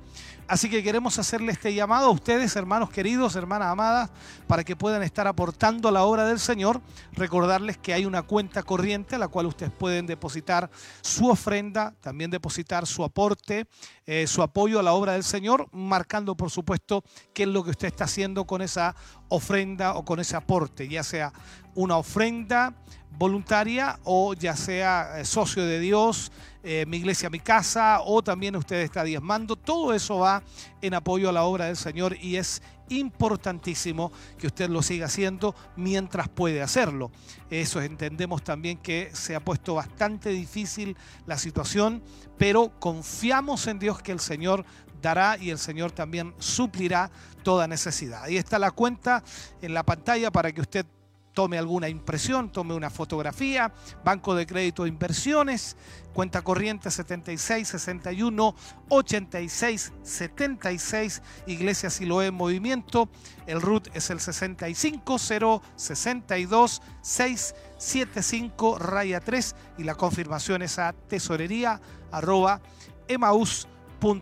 [0.47, 4.11] Así que queremos hacerle este llamado a ustedes, hermanos queridos, hermanas amadas,
[4.47, 6.83] para que puedan estar aportando a la obra del Señor.
[7.13, 10.71] Recordarles que hay una cuenta corriente a la cual ustedes pueden depositar
[11.01, 13.67] su ofrenda, también depositar su aporte,
[14.05, 17.71] eh, su apoyo a la obra del Señor, marcando por supuesto qué es lo que
[17.71, 18.95] usted está haciendo con esa
[19.29, 21.33] ofrenda o con ese aporte, ya sea
[21.75, 22.75] una ofrenda
[23.17, 26.33] voluntaria o ya sea eh, socio de Dios,
[26.65, 29.55] eh, mi iglesia, mi casa, o también usted está diezmando.
[29.55, 30.43] Todo eso va
[30.81, 35.55] en apoyo a la obra del Señor y es importantísimo que usted lo siga haciendo
[35.77, 37.11] mientras puede hacerlo.
[37.51, 40.97] Eso entendemos también que se ha puesto bastante difícil
[41.27, 42.03] la situación,
[42.39, 44.65] pero confiamos en Dios que el Señor
[45.03, 47.11] dará y el Señor también suplirá
[47.43, 48.25] toda necesidad.
[48.25, 49.23] Ahí está la cuenta
[49.61, 50.87] en la pantalla para que usted
[51.35, 53.73] tome alguna impresión, tome una fotografía,
[54.05, 55.77] Banco de Crédito de Inversiones,
[56.15, 58.55] cuenta corriente 76 61
[58.89, 63.09] 86 76, Iglesia Siloé en Movimiento,
[63.47, 71.81] el RUT es el 65 062 675 raya 3 y la confirmación es a tesorería
[72.13, 72.63] arroba
[73.09, 74.15] emaus.cl.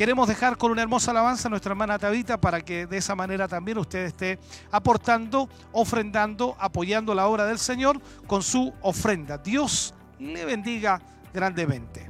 [0.00, 3.46] Queremos dejar con una hermosa alabanza a nuestra hermana Tabita para que de esa manera
[3.46, 4.38] también usted esté
[4.70, 9.36] aportando, ofrendando, apoyando la obra del Señor con su ofrenda.
[9.36, 11.02] Dios le bendiga
[11.34, 12.09] grandemente.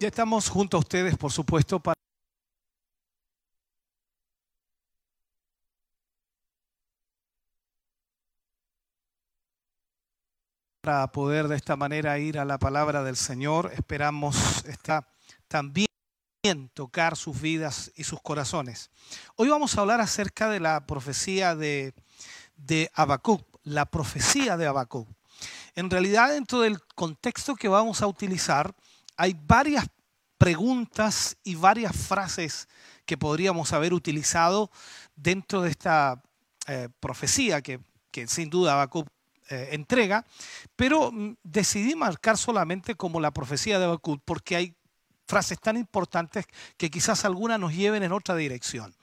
[0.00, 1.94] Ya estamos junto a ustedes, por supuesto, para
[10.80, 13.72] para poder de esta manera ir a la palabra del Señor.
[13.74, 15.08] Esperamos esta,
[15.48, 15.88] también
[16.74, 18.90] tocar sus vidas y sus corazones.
[19.34, 21.92] Hoy vamos a hablar acerca de la profecía de,
[22.54, 22.88] de
[23.64, 25.08] la profecía de Habacuc.
[25.74, 28.76] En realidad, dentro del contexto que vamos a utilizar,
[29.18, 29.84] hay varias
[30.38, 32.68] preguntas y varias frases
[33.04, 34.70] que podríamos haber utilizado
[35.16, 36.22] dentro de esta
[36.68, 37.80] eh, profecía que,
[38.26, 39.08] sin duda Habacuc
[39.50, 40.24] eh, entrega,
[40.76, 44.76] pero mm, decidí marcar solamente como la profecía de Habacuc porque hay
[45.26, 46.46] frases tan importantes
[46.76, 48.94] que quizás algunas nos lleven en otra dirección.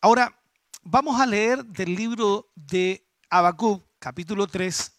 [0.00, 0.38] Ahora,
[0.84, 4.92] vamos a leer del libro de Habacuc, capítulo 3,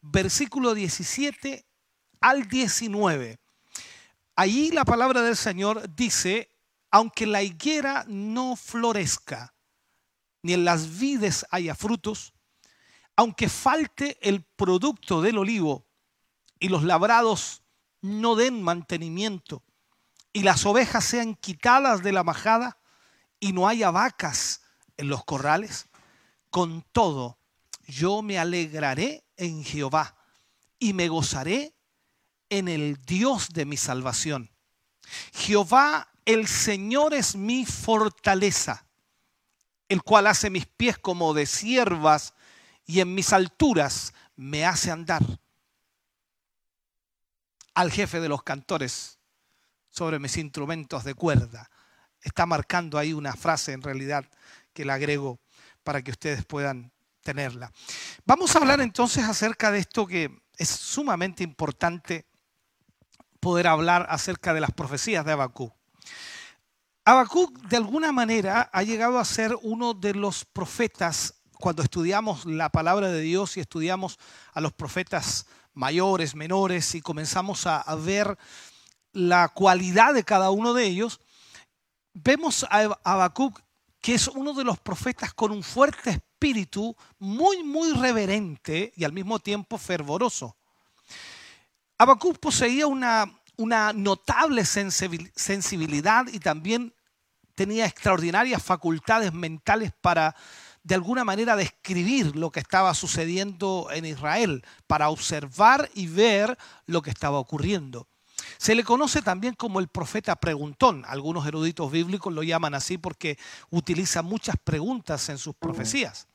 [0.00, 1.66] versículo 17
[2.20, 3.38] al 19.
[4.36, 6.50] Allí la palabra del Señor dice,
[6.90, 9.54] aunque la higuera no florezca,
[10.42, 12.34] ni en las vides haya frutos,
[13.16, 15.86] aunque falte el producto del olivo
[16.60, 17.62] y los labrados
[18.02, 19.62] no den mantenimiento
[20.34, 22.78] y las ovejas sean quitadas de la majada
[23.40, 24.60] y no haya vacas
[24.98, 25.88] en los corrales,
[26.50, 27.38] con todo
[27.86, 30.14] yo me alegraré en Jehová
[30.78, 31.75] y me gozaré
[32.58, 34.50] en el Dios de mi salvación.
[35.32, 38.84] Jehová el Señor es mi fortaleza,
[39.88, 42.34] el cual hace mis pies como de siervas
[42.84, 45.22] y en mis alturas me hace andar.
[47.74, 49.20] Al jefe de los cantores
[49.88, 51.70] sobre mis instrumentos de cuerda.
[52.20, 54.24] Está marcando ahí una frase en realidad
[54.72, 55.38] que la agrego
[55.84, 56.92] para que ustedes puedan
[57.22, 57.72] tenerla.
[58.24, 62.26] Vamos a hablar entonces acerca de esto que es sumamente importante
[63.46, 65.72] poder hablar acerca de las profecías de Habacuc.
[67.04, 72.70] Habacuc de alguna manera ha llegado a ser uno de los profetas cuando estudiamos la
[72.70, 74.18] palabra de Dios y estudiamos
[74.52, 78.36] a los profetas mayores, menores y comenzamos a, a ver
[79.12, 81.20] la cualidad de cada uno de ellos,
[82.14, 83.60] vemos a Habacuc
[84.00, 89.12] que es uno de los profetas con un fuerte espíritu, muy, muy reverente y al
[89.12, 90.56] mismo tiempo fervoroso.
[91.98, 96.94] Habacuc poseía una, una notable sensibilidad y también
[97.54, 100.36] tenía extraordinarias facultades mentales para
[100.82, 107.02] de alguna manera describir lo que estaba sucediendo en Israel, para observar y ver lo
[107.02, 108.06] que estaba ocurriendo.
[108.56, 111.04] Se le conoce también como el profeta preguntón.
[111.08, 113.36] Algunos eruditos bíblicos lo llaman así porque
[113.70, 116.28] utiliza muchas preguntas en sus profecías.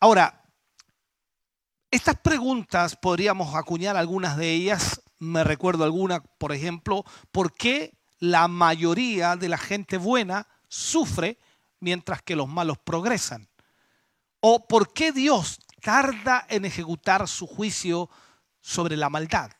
[0.00, 0.42] Ahora,
[1.90, 5.02] estas preguntas podríamos acuñar algunas de ellas.
[5.18, 11.38] Me recuerdo alguna, por ejemplo, ¿por qué la mayoría de la gente buena sufre
[11.80, 13.48] mientras que los malos progresan?
[14.40, 18.08] ¿O por qué Dios tarda en ejecutar su juicio
[18.60, 19.50] sobre la maldad?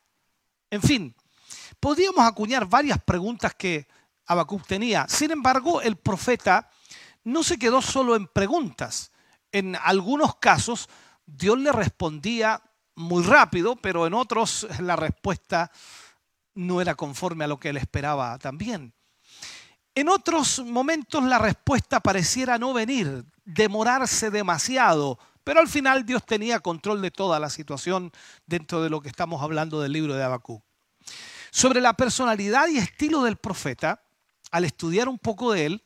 [0.71, 1.15] En fin,
[1.81, 3.87] Podríamos acuñar varias preguntas que
[4.27, 5.07] Habacuc tenía.
[5.09, 6.69] Sin embargo, el profeta
[7.25, 9.13] no se quedó solo en preguntas.
[9.53, 10.89] En algunos casos,
[11.31, 12.63] Dios le respondía
[12.95, 15.71] muy rápido, pero en otros la respuesta
[16.55, 18.95] no era conforme a lo que él esperaba también.
[19.95, 26.61] En otros momentos la respuesta pareciera no venir, demorarse demasiado, pero al final Dios tenía
[26.61, 28.11] control de toda la situación
[28.47, 30.63] dentro de lo que estamos hablando del libro de Habacuc.
[31.51, 34.03] Sobre la personalidad y estilo del profeta,
[34.51, 35.85] al estudiar un poco de él,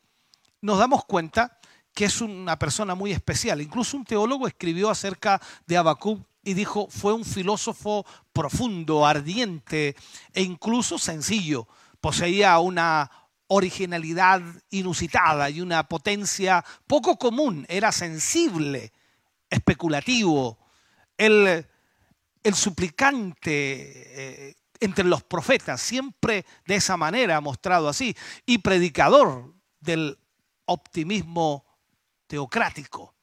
[0.60, 1.58] nos damos cuenta
[1.94, 3.60] que es una persona muy especial.
[3.60, 9.94] Incluso un teólogo escribió acerca de Habacuc y dijo, fue un filósofo profundo, ardiente
[10.32, 11.68] e incluso sencillo.
[12.00, 13.10] Poseía una
[13.46, 17.66] originalidad inusitada y una potencia poco común.
[17.68, 18.92] Era sensible,
[19.50, 20.58] especulativo.
[21.16, 21.66] El,
[22.42, 28.16] el suplicante, eh, entre los profetas, siempre de esa manera mostrado así,
[28.46, 30.18] y predicador del
[30.64, 31.64] optimismo
[32.32, 33.14] teocrático.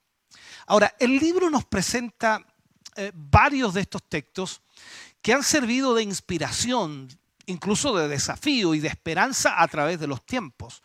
[0.68, 2.46] Ahora, el libro nos presenta
[2.96, 4.62] eh, varios de estos textos
[5.20, 7.08] que han servido de inspiración,
[7.48, 10.84] incluso de desafío y de esperanza a través de los tiempos.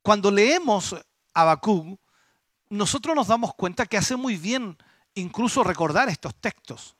[0.00, 0.94] Cuando leemos
[1.34, 1.98] Habacuc,
[2.68, 4.78] nosotros nos damos cuenta que hace muy bien
[5.14, 6.94] incluso recordar estos textos.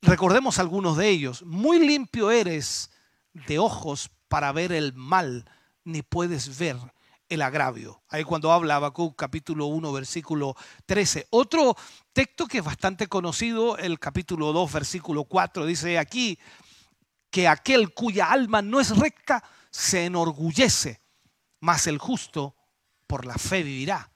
[0.00, 1.42] Recordemos algunos de ellos.
[1.42, 2.90] Muy limpio eres
[3.34, 5.44] de ojos para ver el mal,
[5.84, 6.78] ni puedes ver
[7.30, 8.02] el agravio.
[8.08, 11.28] Ahí cuando habla Habacuc capítulo 1 versículo 13.
[11.30, 11.76] Otro
[12.12, 16.38] texto que es bastante conocido, el capítulo 2 versículo 4, dice aquí
[17.30, 21.00] que aquel cuya alma no es recta se enorgullece,
[21.60, 22.56] mas el justo
[23.06, 24.10] por la fe vivirá.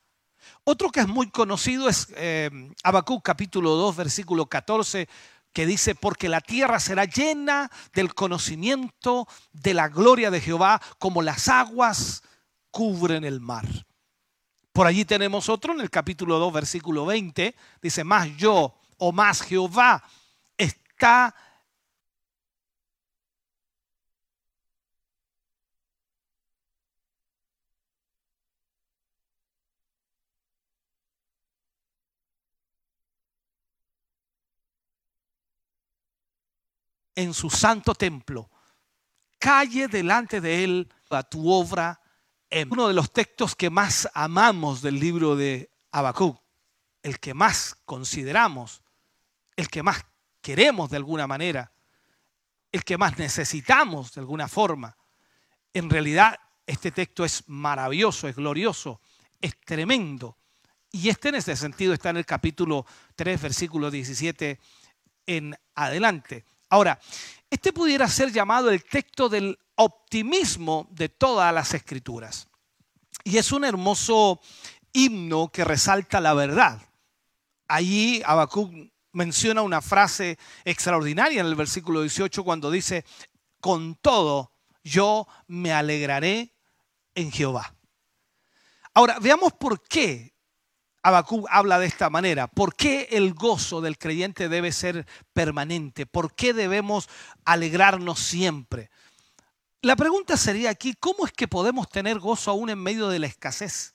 [0.64, 2.50] Otro que es muy conocido es eh,
[2.82, 5.08] Habacuc capítulo 2, versículo 14,
[5.52, 11.22] que dice, porque la tierra será llena del conocimiento de la gloria de Jehová, como
[11.22, 12.24] las aguas
[12.74, 13.64] cubren el mar.
[14.72, 19.42] Por allí tenemos otro en el capítulo 2, versículo 20, dice, más yo o más
[19.42, 20.02] Jehová
[20.58, 21.32] está
[37.14, 38.50] en su santo templo.
[39.38, 42.00] Calle delante de él a tu obra.
[42.57, 46.40] En uno de los textos que más amamos del libro de Habacuc,
[47.02, 48.80] el que más consideramos,
[49.57, 50.07] el que más
[50.40, 51.72] queremos de alguna manera,
[52.70, 54.96] el que más necesitamos de alguna forma.
[55.72, 59.00] En realidad, este texto es maravilloso, es glorioso,
[59.40, 60.38] es tremendo.
[60.92, 62.86] Y este en ese sentido está en el capítulo
[63.16, 64.61] 3, versículo 17
[65.26, 66.44] en adelante.
[66.68, 67.00] Ahora,
[67.55, 72.48] este pudiera ser llamado el texto del optimismo de todas las escrituras.
[73.22, 74.40] Y es un hermoso
[74.92, 76.82] himno que resalta la verdad.
[77.68, 78.72] Allí Habacuc
[79.12, 83.05] menciona una frase extraordinaria en el versículo 18 cuando dice,
[83.61, 84.52] con todo
[84.82, 86.52] yo me alegraré
[87.14, 87.72] en Jehová.
[88.94, 90.34] Ahora, veamos por qué
[91.05, 92.46] Habacuc habla de esta manera.
[92.46, 96.07] ¿Por qué el gozo del creyente debe ser permanente?
[96.07, 97.11] ¿Por qué debemos
[97.44, 98.90] alegrarnos siempre?
[99.82, 103.26] La pregunta sería aquí, ¿cómo es que podemos tener gozo aún en medio de la
[103.26, 103.94] escasez?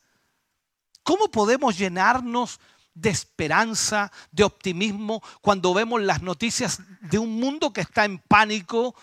[1.01, 2.59] ¿Cómo podemos llenarnos
[2.93, 8.93] de esperanza, de optimismo, cuando vemos las noticias de un mundo que está en pánico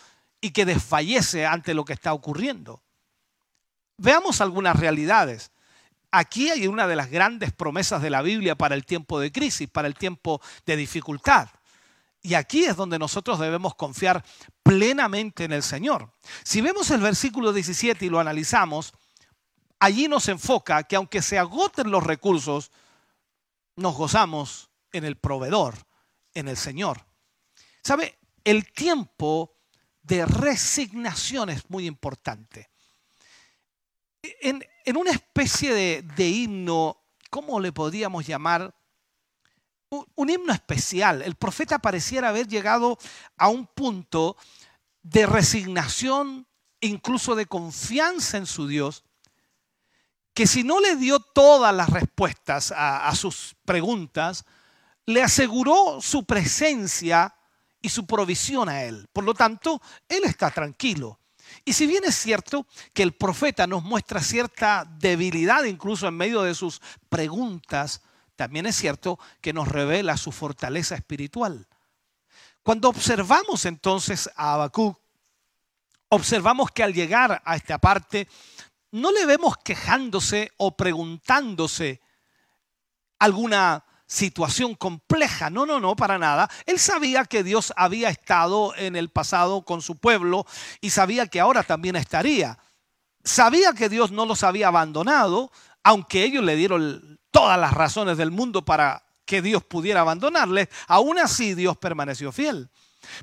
[0.40, 2.84] y que desfallece ante lo que está ocurriendo?
[3.98, 5.50] Veamos algunas realidades.
[6.18, 9.68] Aquí hay una de las grandes promesas de la Biblia para el tiempo de crisis,
[9.68, 11.50] para el tiempo de dificultad.
[12.22, 14.24] Y aquí es donde nosotros debemos confiar
[14.62, 16.10] plenamente en el Señor.
[16.42, 18.94] Si vemos el versículo 17 y lo analizamos,
[19.78, 22.70] allí nos enfoca que aunque se agoten los recursos,
[23.74, 25.74] nos gozamos en el proveedor,
[26.32, 27.04] en el Señor.
[27.82, 28.18] ¿Sabe?
[28.42, 29.54] El tiempo
[30.02, 32.70] de resignación es muy importante.
[34.22, 38.72] En, en una especie de, de, himno, ¿cómo le podríamos llamar?
[39.88, 41.22] Un, himno especial.
[41.22, 42.96] El profeta pareciera haber llegado
[43.36, 44.36] a un punto
[45.02, 46.46] de resignación,
[46.80, 49.04] incluso de confianza en su Dios,
[50.34, 54.44] que si no le dio todas las respuestas a, sus preguntas,
[55.04, 57.34] le aseguró su presencia
[57.80, 59.08] y su provisión a él.
[59.12, 61.18] Por lo tanto, él está tranquilo.
[61.68, 62.64] Y si bien es cierto
[62.94, 68.02] que el profeta nos muestra cierta debilidad incluso en medio de sus preguntas,
[68.36, 71.66] también es cierto que nos revela su fortaleza espiritual.
[72.62, 74.96] Cuando observamos entonces a Habacuc,
[76.08, 78.28] observamos que al llegar a esta parte
[78.92, 82.00] no le vemos quejándose o preguntándose
[83.18, 85.50] alguna situación compleja.
[85.50, 86.48] No, no, no, para nada.
[86.64, 90.46] Él sabía que Dios había estado en el pasado con su pueblo
[90.80, 92.58] y sabía que ahora también estaría.
[93.24, 95.50] Sabía que Dios no los había abandonado,
[95.82, 100.68] aunque ellos le dieron todas las razones del mundo para que Dios pudiera abandonarles.
[100.86, 102.70] Aún así Dios permaneció fiel.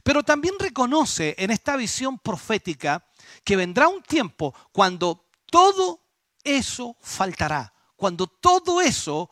[0.04, 3.06] Pero también reconoce en esta visión profética
[3.44, 6.02] que vendrá un tiempo cuando todo
[6.44, 9.30] eso faltará, cuando todo eso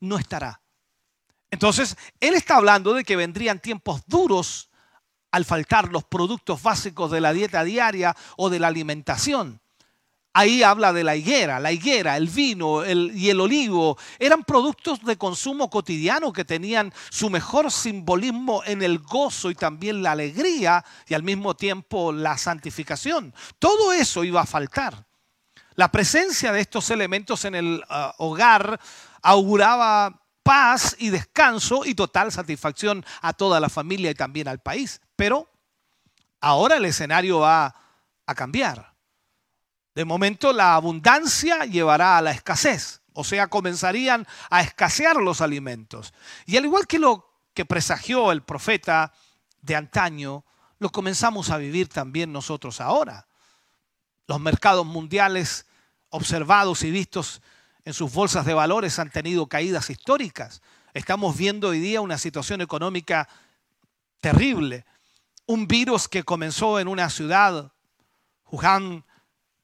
[0.00, 0.60] no estará.
[1.54, 4.70] Entonces, él está hablando de que vendrían tiempos duros
[5.30, 9.60] al faltar los productos básicos de la dieta diaria o de la alimentación.
[10.32, 13.96] Ahí habla de la higuera, la higuera, el vino y el olivo.
[14.18, 20.02] Eran productos de consumo cotidiano que tenían su mejor simbolismo en el gozo y también
[20.02, 23.32] la alegría y al mismo tiempo la santificación.
[23.60, 25.06] Todo eso iba a faltar.
[25.76, 28.80] La presencia de estos elementos en el uh, hogar
[29.22, 35.00] auguraba paz y descanso y total satisfacción a toda la familia y también al país.
[35.16, 35.50] Pero
[36.40, 37.74] ahora el escenario va
[38.26, 38.94] a cambiar.
[39.94, 46.12] De momento la abundancia llevará a la escasez, o sea, comenzarían a escasear los alimentos.
[46.46, 49.12] Y al igual que lo que presagió el profeta
[49.62, 50.44] de antaño,
[50.78, 53.26] lo comenzamos a vivir también nosotros ahora.
[54.26, 55.66] Los mercados mundiales
[56.10, 57.40] observados y vistos
[57.84, 60.62] en sus bolsas de valores han tenido caídas históricas.
[60.94, 63.28] Estamos viendo hoy día una situación económica
[64.20, 64.86] terrible.
[65.46, 67.72] Un virus que comenzó en una ciudad,
[68.50, 69.04] Wuhan,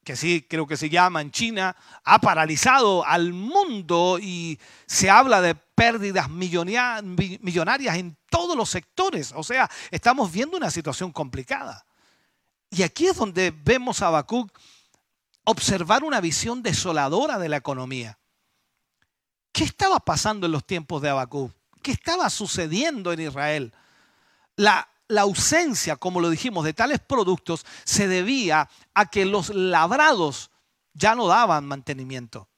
[0.04, 5.40] que sí creo que se llama en China, ha paralizado al mundo y se habla
[5.40, 9.32] de pérdidas millonarias en todos los sectores.
[9.34, 11.86] O sea, estamos viendo una situación complicada.
[12.70, 14.50] Y aquí es donde vemos a Habacuc
[15.44, 18.18] observar una visión desoladora de la economía.
[19.52, 21.52] ¿Qué estaba pasando en los tiempos de Habacuc?
[21.82, 23.74] ¿Qué estaba sucediendo en Israel?
[24.56, 30.50] La, la ausencia, como lo dijimos, de tales productos se debía a que los labrados
[30.92, 32.48] ya no daban mantenimiento.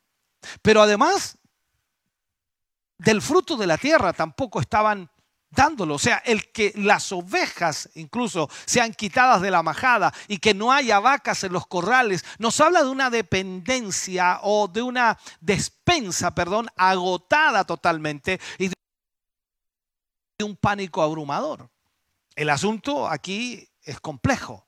[0.60, 1.38] Pero además
[2.98, 5.10] del fruto de la tierra tampoco estaban
[5.52, 5.94] dándolo.
[5.94, 10.72] O sea, el que las ovejas incluso sean quitadas de la majada y que no
[10.72, 16.68] haya vacas en los corrales, nos habla de una dependencia o de una despensa, perdón,
[16.76, 18.74] agotada totalmente y de
[20.44, 21.70] un pánico abrumador.
[22.34, 24.66] El asunto aquí es complejo.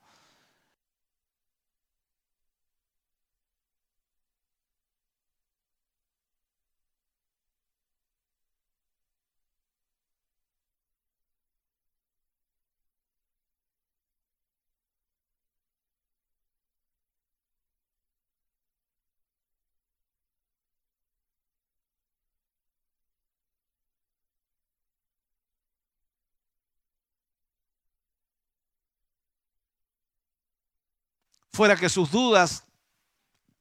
[31.55, 32.65] Fuera que sus dudas,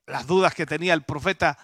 [0.04, 1.56] las dudas que tenía el profeta,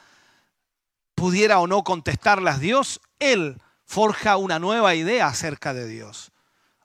[1.16, 6.31] pudiera o no contestarlas Dios, él forja una nueva idea acerca de Dios.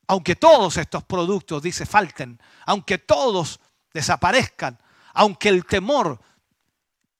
[0.08, 3.60] Aunque todos estos productos, dice, falten, aunque todos
[3.94, 4.82] desaparezcan,
[5.14, 6.20] aunque el temor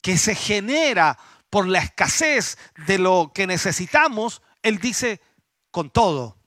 [0.02, 1.20] que se genera
[1.52, 2.58] por la escasez
[2.88, 5.22] de lo que necesitamos, él dice,
[5.70, 6.40] con todo,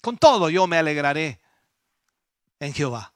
[0.00, 1.42] con todo yo me alegraré
[2.58, 3.13] en Jehová.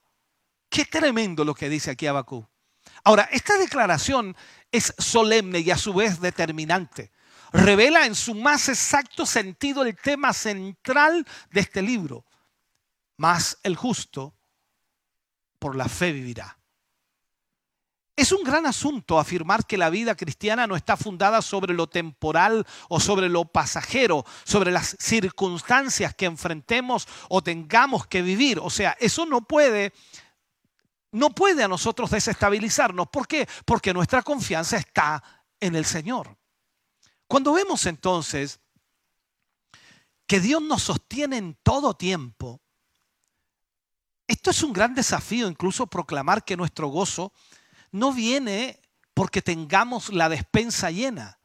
[0.69, 2.47] Qué tremendo lo que dice aquí Abacú.
[3.03, 4.35] Ahora, esta declaración
[4.71, 7.11] es solemne y a su vez determinante.
[7.51, 12.25] Revela en su más exacto sentido el tema central de este libro.
[13.17, 14.35] Más el justo
[15.57, 16.59] por la fe vivirá.
[18.15, 22.67] Es un gran asunto afirmar que la vida cristiana no está fundada sobre lo temporal
[22.89, 28.59] o sobre lo pasajero, sobre las circunstancias que enfrentemos o tengamos que vivir.
[28.61, 29.93] O sea, eso no puede
[31.11, 33.07] no puede a nosotros desestabilizarnos.
[33.09, 33.47] ¿Por qué?
[33.65, 35.23] Porque nuestra confianza está
[35.59, 36.37] en el Señor.
[37.27, 38.59] Cuando vemos entonces
[40.27, 42.61] que Dios nos sostiene en todo tiempo,
[44.27, 47.33] esto es un gran desafío, incluso proclamar que nuestro gozo
[47.91, 48.79] no viene
[49.15, 51.39] porque tengamos la despensa llena.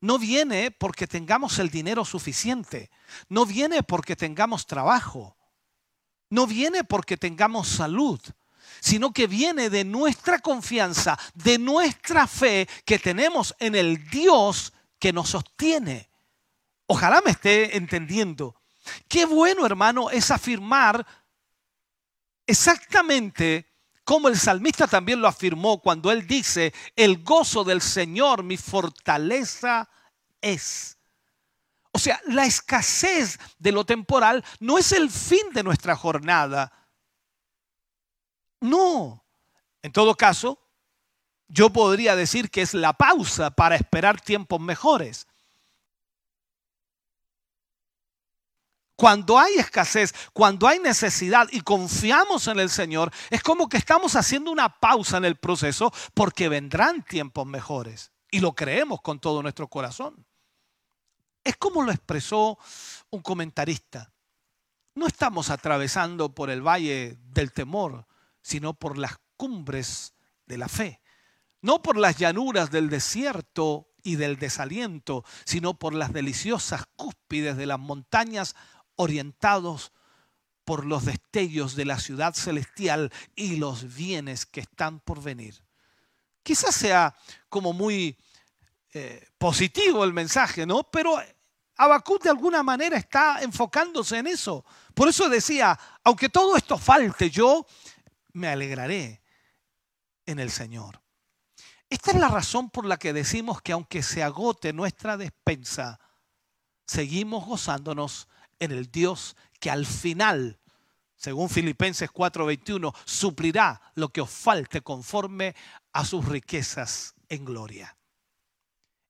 [0.00, 2.90] No viene porque tengamos el dinero suficiente.
[3.28, 5.36] No viene porque tengamos trabajo.
[6.28, 8.20] No viene porque tengamos salud
[8.82, 15.12] sino que viene de nuestra confianza, de nuestra fe que tenemos en el Dios que
[15.12, 16.10] nos sostiene.
[16.88, 18.60] Ojalá me esté entendiendo.
[19.06, 21.06] Qué bueno, hermano, es afirmar
[22.44, 23.70] exactamente
[24.02, 29.88] como el salmista también lo afirmó cuando él dice, el gozo del Señor mi fortaleza
[30.40, 30.98] es.
[31.92, 36.81] O sea, la escasez de lo temporal no es el fin de nuestra jornada,
[38.62, 39.24] no.
[39.82, 40.58] En todo caso,
[41.48, 45.26] yo podría decir que es la pausa para esperar tiempos mejores.
[48.96, 54.14] Cuando hay escasez, cuando hay necesidad y confiamos en el Señor, es como que estamos
[54.14, 58.12] haciendo una pausa en el proceso porque vendrán tiempos mejores.
[58.30, 60.24] Y lo creemos con todo nuestro corazón.
[61.42, 62.58] Es como lo expresó
[63.10, 64.12] un comentarista.
[64.94, 68.06] No estamos atravesando por el valle del temor,
[68.42, 70.14] sino por las cumbres
[70.46, 71.00] de la fe.
[71.60, 77.66] No por las llanuras del desierto y del desaliento, sino por las deliciosas cúspides de
[77.66, 78.56] las montañas
[78.96, 79.92] orientados
[80.64, 85.64] por los destellos de la ciudad celestial y los bienes que están por venir.
[86.42, 87.16] Quizás sea
[87.48, 88.18] como muy
[88.92, 90.84] eh, positivo el mensaje, ¿no?
[90.84, 91.18] Pero
[91.76, 94.64] Habacuc de alguna manera está enfocándose en eso.
[94.94, 97.66] Por eso decía, aunque todo esto falte, yo
[98.32, 99.22] me alegraré
[100.26, 101.02] en el Señor.
[101.90, 106.00] Esta es la razón por la que decimos que aunque se agote nuestra despensa,
[106.86, 108.28] seguimos gozándonos
[108.58, 110.58] en el Dios que al final,
[111.16, 115.54] según Filipenses 4:21, suplirá lo que os falte conforme
[115.92, 117.96] a sus riquezas en gloria.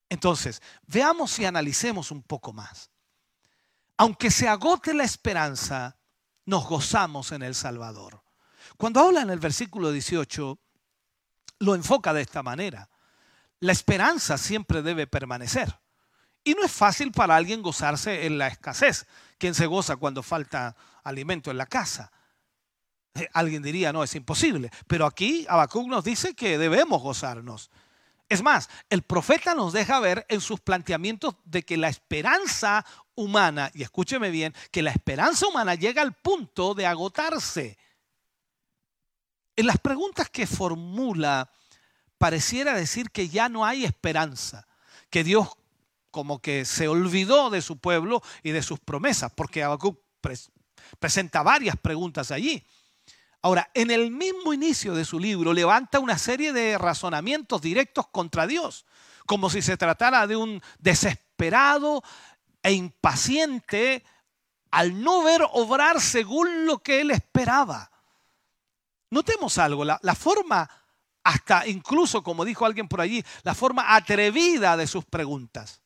[0.08, 2.90] Entonces, veamos y analicemos un poco más.
[3.96, 5.96] Aunque se agote la esperanza,
[6.44, 8.22] nos gozamos en el Salvador.
[8.76, 10.58] Cuando habla en el versículo 18,
[11.60, 12.88] lo enfoca de esta manera.
[13.60, 15.78] La esperanza siempre debe permanecer.
[16.44, 19.06] Y no es fácil para alguien gozarse en la escasez.
[19.38, 20.74] ¿Quién se goza cuando falta
[21.04, 22.10] alimento en la casa?
[23.14, 24.70] Eh, Alguien diría, no, es imposible.
[24.86, 27.70] Pero aquí Habacuc nos dice que debemos gozarnos.
[28.28, 32.84] Es más, el profeta nos deja ver en sus planteamientos de que la esperanza
[33.14, 37.78] humana, y escúcheme bien, que la esperanza humana llega al punto de agotarse.
[39.56, 41.50] En las preguntas que formula,
[42.18, 44.66] pareciera decir que ya no hay esperanza,
[45.10, 45.48] que Dios
[46.10, 50.50] como que se olvidó de su pueblo y de sus promesas, porque Habacuc pres-
[50.98, 52.66] presenta varias preguntas allí.
[53.40, 58.46] Ahora, en el mismo inicio de su libro levanta una serie de razonamientos directos contra
[58.46, 58.86] Dios,
[59.26, 62.02] como si se tratara de un desesperado
[62.62, 64.04] e impaciente
[64.70, 67.91] al no ver obrar según lo que él esperaba.
[69.12, 70.66] Notemos algo, la, forma,
[71.22, 75.82] hasta incluso como dijo alguien por allí, la forma atrevida de sus preguntas.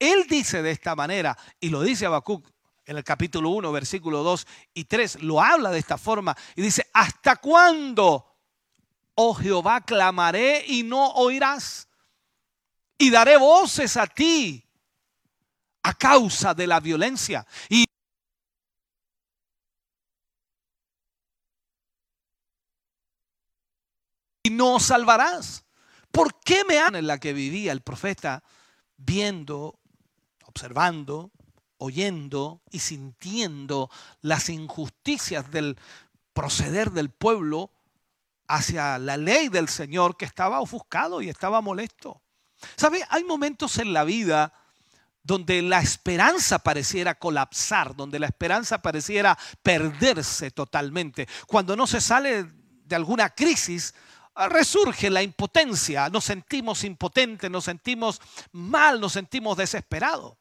[0.00, 2.50] Él dice de esta manera, y lo dice Habacuc
[2.86, 6.90] en el capítulo 1, versículo 2 y 3, lo habla de esta forma y dice,
[6.92, 8.34] ¿hasta cuándo,
[9.14, 11.86] oh Jehová, clamaré y no oirás?
[12.98, 14.68] Y daré voces a ti
[15.84, 17.46] a causa de la violencia.
[17.68, 17.84] Y
[24.42, 25.64] y no salvarás.
[26.10, 28.42] ¿Por qué me han en la que vivía el profeta
[28.96, 29.78] viendo,
[30.44, 31.30] observando,
[31.78, 33.90] oyendo y sintiendo
[34.20, 35.78] las injusticias del
[36.32, 37.70] proceder del pueblo
[38.48, 42.20] hacia la ley del Señor que estaba ofuscado y estaba molesto?
[42.76, 43.04] ¿Sabe?
[43.08, 44.52] Hay momentos en la vida
[45.22, 51.28] donde la esperanza pareciera colapsar, donde la esperanza pareciera perderse totalmente.
[51.46, 52.44] Cuando no se sale
[52.84, 53.94] de alguna crisis,
[54.48, 58.20] resurge la impotencia, nos sentimos impotentes, nos sentimos
[58.52, 60.36] mal, nos sentimos desesperados.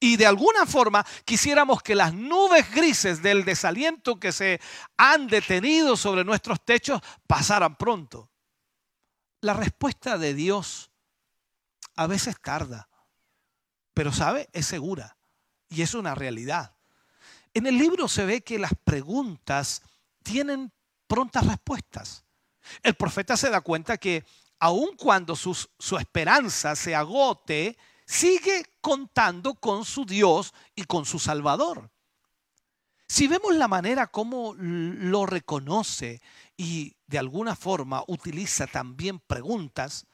[0.00, 4.60] Y de alguna forma quisiéramos que las nubes grises del desaliento que se
[4.96, 8.30] han detenido sobre nuestros techos pasaran pronto.
[9.40, 10.90] La respuesta de Dios
[11.96, 12.88] a veces tarda,
[13.92, 15.16] pero sabe, es segura
[15.68, 16.76] y es una realidad.
[17.54, 19.82] En el libro se ve que las preguntas
[20.22, 20.72] tienen
[21.08, 22.24] prontas respuestas.
[22.82, 24.24] El profeta se da cuenta que
[24.58, 27.76] aun cuando sus- su esperanza se agote,
[28.06, 31.90] sigue contando con su Dios y con su Salvador.
[33.06, 36.20] Si vemos la manera como lo reconoce
[36.56, 40.06] y de alguna forma utiliza también preguntas,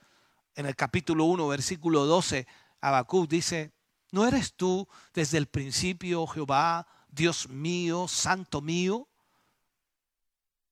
[0.55, 2.47] en el capítulo 1, versículo 12,
[2.81, 3.73] Habacuc dice,
[4.13, 9.09] ¿no eres tú desde el principio, Jehová, Dios mío, santo mío?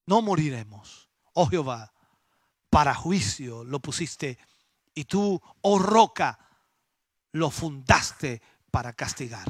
[0.06, 1.92] No moriremos, oh Jehová,
[2.70, 4.38] para juicio lo pusiste
[4.94, 6.38] y tú, oh roca,
[7.32, 9.46] lo fundaste para castigar.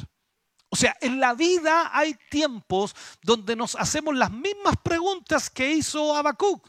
[0.68, 6.16] O sea, en la vida hay tiempos donde nos hacemos las mismas preguntas que hizo
[6.16, 6.66] Habacuc.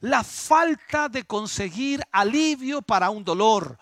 [0.00, 3.78] La falta de conseguir alivio para un dolor,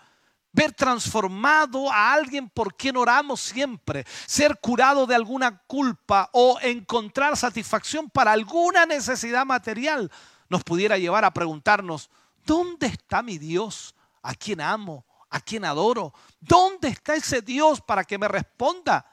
[0.53, 7.35] ver transformado a alguien por quien oramos siempre, ser curado de alguna culpa o encontrar
[7.35, 10.09] satisfacción para alguna necesidad material,
[10.51, 12.09] nos pudiera llevar a preguntarnos,
[12.45, 13.95] ¿dónde está mi Dios?
[14.21, 15.05] ¿A quien amo?
[15.29, 16.13] ¿A quien adoro?
[16.41, 19.09] ¿Dónde está ese Dios para que me responda?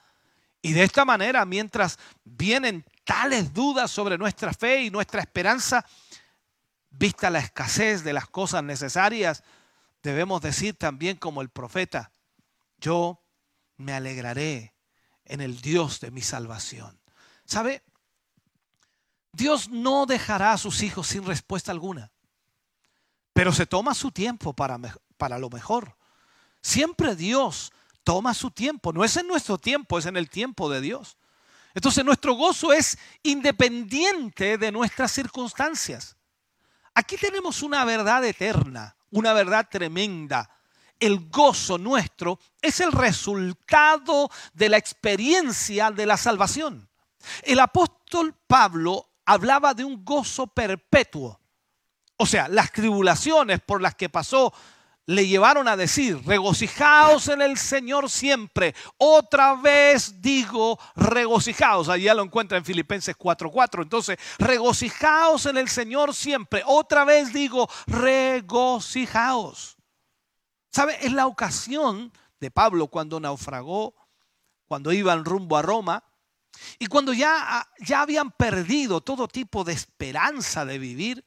[0.60, 5.86] Y de esta manera, mientras vienen tales dudas sobre nuestra fe y nuestra esperanza,
[6.90, 9.44] vista la escasez de las cosas necesarias,
[10.02, 12.10] debemos decir también como el profeta,
[12.78, 13.22] yo
[13.76, 14.74] me alegraré
[15.24, 17.00] en el Dios de mi salvación.
[17.44, 17.84] ¿Sabe?
[19.38, 22.10] Dios no dejará a sus hijos sin respuesta alguna,
[23.32, 24.78] pero se toma su tiempo para,
[25.16, 25.96] para lo mejor.
[26.60, 30.80] Siempre Dios toma su tiempo, no es en nuestro tiempo, es en el tiempo de
[30.80, 31.18] Dios.
[31.72, 36.16] Entonces nuestro gozo es independiente de nuestras circunstancias.
[36.92, 40.50] Aquí tenemos una verdad eterna, una verdad tremenda.
[40.98, 46.88] El gozo nuestro es el resultado de la experiencia de la salvación.
[47.44, 51.38] El apóstol Pablo hablaba de un gozo perpetuo.
[52.16, 54.54] O sea, las tribulaciones por las que pasó
[55.04, 58.74] le llevaron a decir, regocijaos en el Señor siempre.
[58.96, 61.90] Otra vez digo, regocijaos.
[61.90, 63.82] Allí ya lo encuentra en Filipenses 4:4.
[63.82, 66.62] Entonces, regocijaos en el Señor siempre.
[66.64, 69.76] Otra vez digo, regocijaos.
[70.72, 70.96] ¿Sabe?
[71.02, 73.94] Es la ocasión de Pablo cuando naufragó,
[74.66, 76.07] cuando iban rumbo a Roma
[76.78, 81.24] y cuando ya, ya habían perdido todo tipo de esperanza de vivir.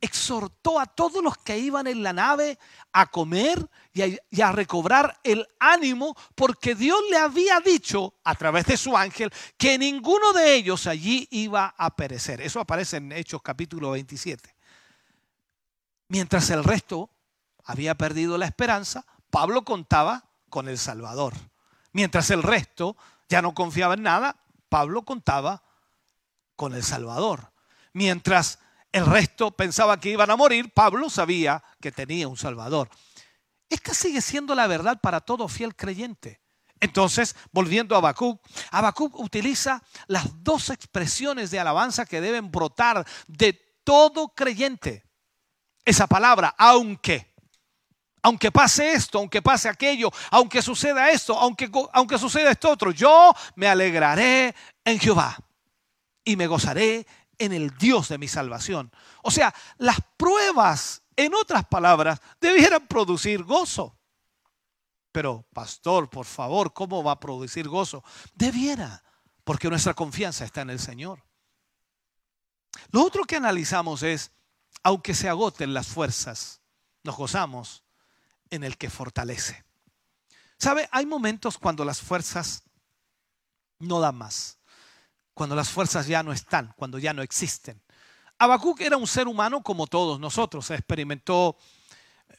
[0.00, 2.58] exhortó a todos los que iban en la nave
[2.92, 8.34] a comer y a, y a recobrar el ánimo porque Dios le había dicho a
[8.34, 12.42] través de su ángel que ninguno de ellos allí iba a perecer.
[12.42, 14.54] Eso aparece en Hechos capítulo 27.
[16.08, 17.10] Mientras el resto
[17.64, 21.34] había perdido la esperanza, Pablo contaba con el Salvador.
[21.92, 22.96] Mientras el resto
[23.28, 24.36] ya no confiaba en nada,
[24.74, 25.62] Pablo contaba
[26.56, 27.52] con el Salvador.
[27.92, 28.58] Mientras
[28.90, 32.90] el resto pensaba que iban a morir, Pablo sabía que tenía un Salvador.
[33.68, 36.40] Esta sigue siendo la verdad para todo fiel creyente.
[36.80, 43.52] Entonces, volviendo a Habacuc, Habacuc utiliza las dos expresiones de alabanza que deben brotar de
[43.84, 45.04] todo creyente.
[45.84, 47.32] Esa palabra, aunque.
[48.24, 53.34] Aunque pase esto, aunque pase aquello, aunque suceda esto, aunque, aunque suceda esto otro, yo
[53.54, 55.36] me alegraré en Jehová
[56.24, 57.06] y me gozaré
[57.36, 58.90] en el Dios de mi salvación.
[59.22, 63.98] O sea, las pruebas, en otras palabras, debieran producir gozo.
[65.12, 68.02] Pero, pastor, por favor, ¿cómo va a producir gozo?
[68.32, 69.04] Debiera,
[69.44, 71.22] porque nuestra confianza está en el Señor.
[72.90, 74.32] Lo otro que analizamos es,
[74.82, 76.62] aunque se agoten las fuerzas,
[77.02, 77.83] nos gozamos
[78.50, 79.64] en el que fortalece.
[80.58, 80.88] ¿Sabe?
[80.92, 82.62] Hay momentos cuando las fuerzas
[83.78, 84.58] no dan más
[85.34, 87.82] cuando las fuerzas ya no están, cuando ya no existen.
[88.38, 91.56] Habacuc era un ser humano como todos nosotros, experimentó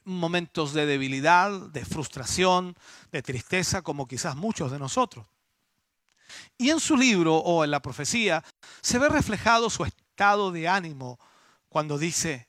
[0.06, 2.76] momentos de debilidad, de frustración,
[3.12, 5.28] de tristeza, como quizás muchos de nosotros.
[6.58, 8.44] Y en su libro o en la profecía
[8.82, 11.20] se ve reflejado su estado de ánimo
[11.70, 12.48] cuando dice,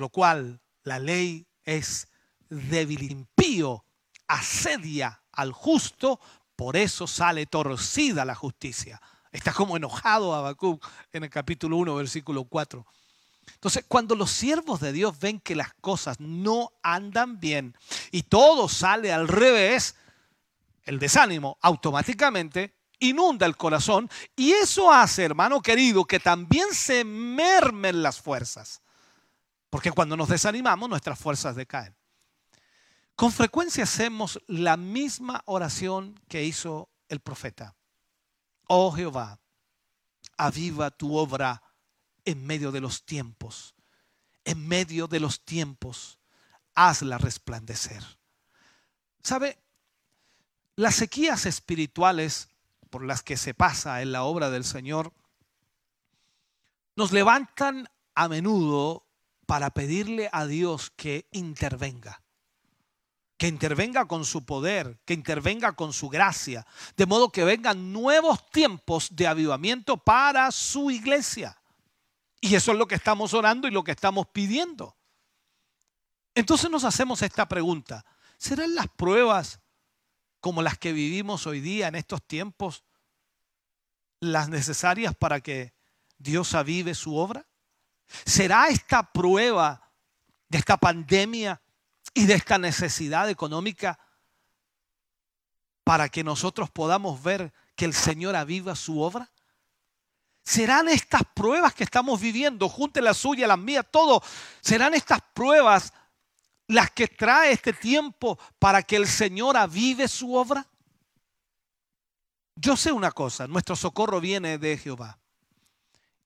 [0.00, 2.08] Lo cual la ley es
[2.48, 3.84] débil, impío,
[4.26, 6.18] asedia al justo,
[6.56, 8.98] por eso sale torcida la justicia.
[9.30, 10.82] Está como enojado Habacuc
[11.12, 12.86] en el capítulo 1, versículo 4.
[13.52, 17.76] Entonces, cuando los siervos de Dios ven que las cosas no andan bien
[18.10, 19.96] y todo sale al revés,
[20.84, 28.02] el desánimo automáticamente inunda el corazón y eso hace, hermano querido, que también se mermen
[28.02, 28.80] las fuerzas.
[29.70, 31.96] Porque cuando nos desanimamos, nuestras fuerzas decaen.
[33.14, 37.76] Con frecuencia hacemos la misma oración que hizo el profeta.
[38.66, 39.38] Oh Jehová,
[40.36, 41.62] aviva tu obra
[42.24, 43.74] en medio de los tiempos.
[44.44, 46.18] En medio de los tiempos,
[46.74, 48.02] hazla resplandecer.
[49.22, 49.58] ¿Sabe?
[50.76, 52.48] Las sequías espirituales
[52.88, 55.12] por las que se pasa en la obra del Señor
[56.96, 59.06] nos levantan a menudo
[59.50, 62.22] para pedirle a Dios que intervenga.
[63.36, 66.64] Que intervenga con su poder, que intervenga con su gracia,
[66.96, 71.60] de modo que vengan nuevos tiempos de avivamiento para su iglesia.
[72.40, 74.96] Y eso es lo que estamos orando y lo que estamos pidiendo.
[76.36, 78.04] Entonces nos hacemos esta pregunta.
[78.38, 79.58] ¿Serán las pruebas
[80.38, 82.84] como las que vivimos hoy día en estos tiempos
[84.20, 85.74] las necesarias para que
[86.18, 87.49] Dios avive su obra?
[88.24, 89.90] ¿Será esta prueba
[90.48, 91.60] de esta pandemia
[92.14, 93.98] y de esta necesidad económica
[95.84, 99.30] para que nosotros podamos ver que el Señor aviva su obra?
[100.42, 104.22] ¿Serán estas pruebas que estamos viviendo, junte la suya, la mía, todo?
[104.60, 105.92] ¿Serán estas pruebas
[106.66, 110.66] las que trae este tiempo para que el Señor avive su obra?
[112.56, 115.18] Yo sé una cosa, nuestro socorro viene de Jehová.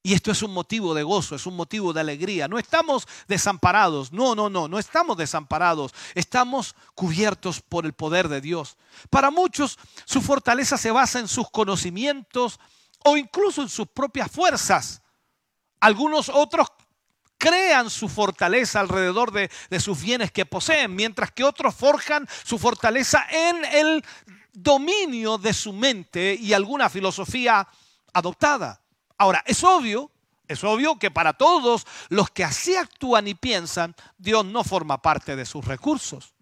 [0.07, 2.47] Y esto es un motivo de gozo, es un motivo de alegría.
[2.47, 5.95] No estamos desamparados, no, no, no, no estamos desamparados.
[6.15, 8.77] Estamos cubiertos por el poder de Dios.
[9.09, 12.61] Para muchos su fortaleza se basa en sus conocimientos
[13.03, 15.01] o incluso en sus propias fuerzas.
[15.81, 16.69] Algunos otros
[17.39, 19.51] crean su fortaleza alrededor de,
[19.81, 24.05] sus bienes que poseen, mientras que otros forjan su fortaleza en el
[24.53, 27.67] dominio de su mente y alguna filosofía
[28.13, 28.84] adoptada.
[29.19, 30.11] Ahora, es obvio,
[30.49, 35.37] es obvio que para todos los que así actúan y piensan, Dios no forma parte
[35.37, 36.35] de sus recursos.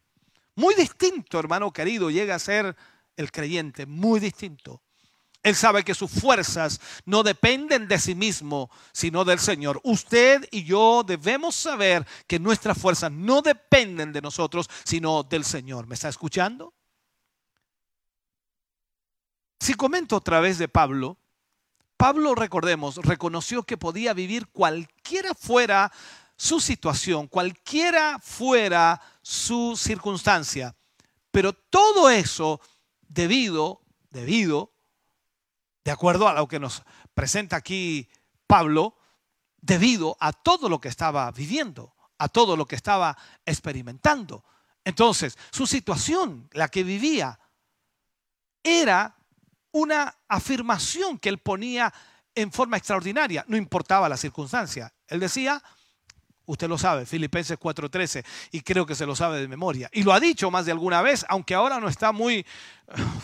[0.54, 2.76] Muy distinto, hermano querido, llega a ser
[3.16, 4.82] el creyente, muy distinto.
[5.42, 9.80] Él sabe que sus fuerzas no dependen de sí mismo, sino del Señor.
[9.82, 15.88] Usted y yo debemos saber que nuestras fuerzas no dependen de nosotros, sino del Señor.
[15.88, 16.74] ¿Me está escuchando?
[19.58, 21.18] Si comento otra vez de Pablo,
[22.02, 25.92] Pablo, recordemos, reconoció que podía vivir cualquiera fuera
[26.34, 30.74] su situación, cualquiera fuera su circunstancia,
[31.30, 32.60] Pero todo eso
[33.02, 34.72] debido, debido,
[35.84, 36.82] de acuerdo a lo que nos
[37.14, 38.08] presenta aquí
[38.48, 38.96] Pablo,
[39.60, 43.16] debido a todo lo que estaba viviendo, a todo lo que estaba
[43.46, 44.44] experimentando.
[44.84, 47.38] Entonces, su situación, la que vivía,
[48.64, 49.21] era
[49.72, 51.92] una afirmación que él ponía
[52.34, 54.92] en forma extraordinaria, no importaba la circunstancia.
[55.06, 55.62] Él decía,
[56.46, 59.88] usted lo sabe, Filipenses 4:13, y creo que se lo sabe de memoria.
[59.92, 62.46] Y lo ha dicho más de alguna vez, aunque ahora no está muy eh,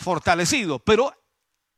[0.00, 1.14] fortalecido, pero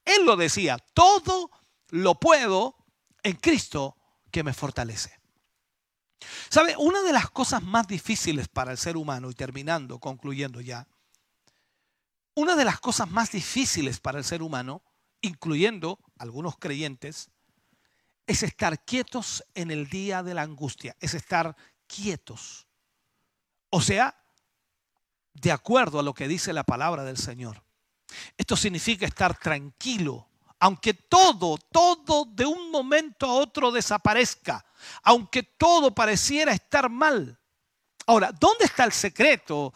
[0.05, 1.51] él lo decía, todo
[1.91, 2.77] lo puedo
[3.23, 3.97] en Cristo
[4.31, 5.19] que me fortalece.
[6.49, 6.75] ¿Sabe?
[6.77, 10.87] Una de las cosas más difíciles para el ser humano, y terminando, concluyendo ya,
[12.35, 14.83] una de las cosas más difíciles para el ser humano,
[15.21, 17.31] incluyendo algunos creyentes,
[18.27, 22.67] es estar quietos en el día de la angustia, es estar quietos.
[23.71, 24.17] O sea,
[25.35, 27.63] de acuerdo a lo que dice la palabra del Señor.
[28.37, 30.29] Esto significa estar tranquilo,
[30.59, 34.65] aunque todo, todo de un momento a otro desaparezca,
[35.03, 37.39] aunque todo pareciera estar mal.
[38.07, 39.73] Ahora, ¿dónde está el secreto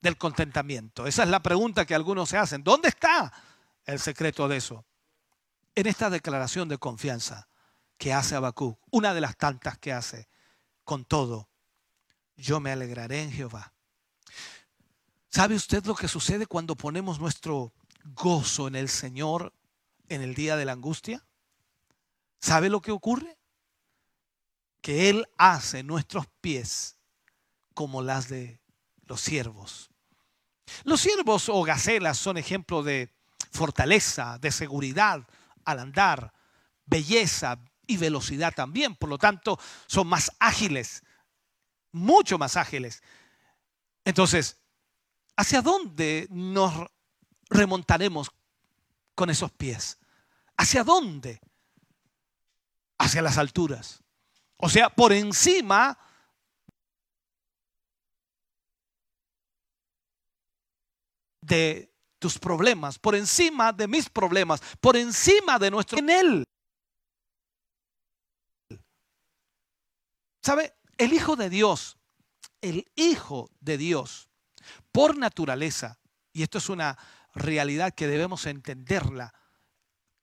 [0.00, 1.06] del contentamiento?
[1.06, 2.62] Esa es la pregunta que algunos se hacen.
[2.62, 3.32] ¿Dónde está
[3.84, 4.84] el secreto de eso?
[5.74, 7.48] En esta declaración de confianza
[7.96, 10.28] que hace Habacuc, una de las tantas que hace,
[10.84, 11.48] con todo,
[12.36, 13.74] yo me alegraré en Jehová.
[15.28, 17.72] ¿Sabe usted lo que sucede cuando ponemos nuestro
[18.14, 19.52] gozo en el Señor
[20.08, 21.26] en el día de la angustia?
[22.40, 23.36] ¿Sabe lo que ocurre?
[24.80, 26.96] Que Él hace nuestros pies
[27.74, 28.60] como las de
[29.02, 29.87] los siervos.
[30.84, 33.10] Los siervos o gacelas son ejemplo de
[33.50, 35.26] fortaleza, de seguridad
[35.64, 36.32] al andar,
[36.86, 38.94] belleza y velocidad también.
[38.96, 41.02] Por lo tanto, son más ágiles,
[41.92, 43.02] mucho más ágiles.
[44.04, 44.56] Entonces,
[45.36, 46.72] ¿hacia dónde nos
[47.50, 48.30] remontaremos
[49.14, 49.98] con esos pies?
[50.56, 51.40] ¿Hacia dónde?
[52.98, 54.02] Hacia las alturas.
[54.56, 55.98] O sea, por encima
[61.48, 66.44] de tus problemas, por encima de mis problemas, por encima de nuestro en él.
[70.42, 70.74] ¿Sabe?
[70.96, 71.96] El Hijo de Dios,
[72.60, 74.28] el Hijo de Dios,
[74.92, 75.98] por naturaleza,
[76.32, 76.98] y esto es una
[77.34, 79.32] realidad que debemos entenderla,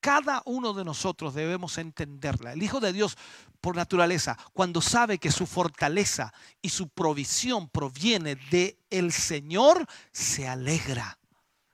[0.06, 2.54] cada uno de nosotros debemos entenderla.
[2.54, 3.18] El Hijo de Dios,
[3.60, 8.78] por naturaleza, cuando sabe que su fortaleza y su provisión proviene de
[9.12, 11.18] Señor, se alegra.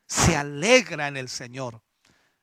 [0.07, 1.83] Se alegra en el Señor.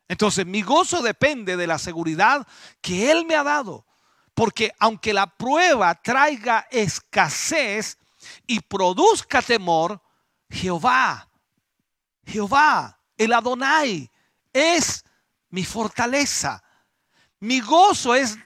[0.08, 2.46] Entonces, mi gozo depende de la seguridad
[2.82, 3.86] que Él me ha dado.
[4.34, 7.96] Porque aunque la prueba traiga escasez
[8.46, 10.02] y produzca temor,
[10.50, 11.30] Jehová,
[12.26, 14.10] Jehová, el Adonai,
[14.52, 15.02] es
[15.50, 16.62] mi fortaleza.
[17.40, 18.36] Mi gozo es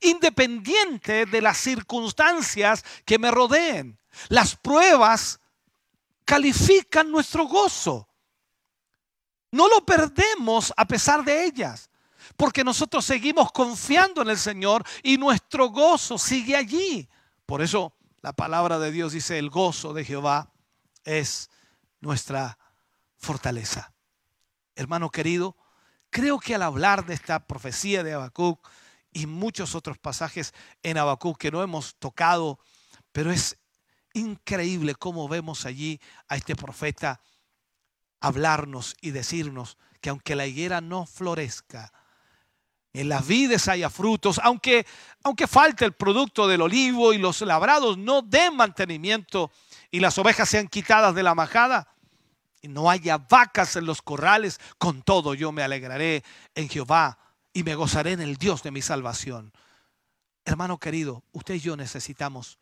[0.00, 3.98] independiente de las circunstancias que me rodeen.
[4.28, 5.40] Las pruebas
[6.24, 8.08] califican nuestro gozo.
[9.50, 11.88] No lo perdemos a pesar de ellas,
[12.36, 17.08] porque nosotros seguimos confiando en el Señor y nuestro gozo sigue allí.
[17.46, 20.52] Por eso la palabra de Dios dice, el gozo de Jehová
[21.04, 21.48] es
[22.00, 22.58] nuestra
[23.16, 23.94] fortaleza.
[24.74, 25.56] Hermano querido,
[26.16, 28.66] creo que al hablar de esta profecía de Habacuc
[29.12, 32.58] y muchos otros pasajes en Habacuc que no hemos tocado,
[33.12, 33.58] pero es
[34.14, 37.20] increíble cómo vemos allí a este profeta
[38.18, 41.92] hablarnos y decirnos que aunque la higuera no florezca,
[42.94, 44.86] en las vides haya frutos, aunque,
[45.22, 49.52] aunque falte el producto del olivo y los labrados no den mantenimiento
[49.90, 51.94] y las ovejas sean quitadas de la majada,
[52.60, 56.24] y no haya vacas en los corrales, con todo yo me alegraré
[56.54, 57.18] en Jehová
[57.52, 59.52] y me gozaré en el Dios de mi salvación.
[60.44, 62.58] Hermano querido, usted y yo necesitamos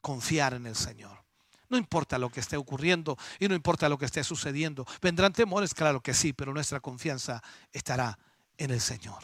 [0.00, 1.22] confiar en el Señor.
[1.68, 4.84] No importa lo que esté ocurriendo y no importa lo que esté sucediendo.
[5.00, 5.72] ¿Vendrán temores?
[5.72, 8.18] Claro que sí, pero nuestra confianza estará
[8.58, 9.22] en el Señor.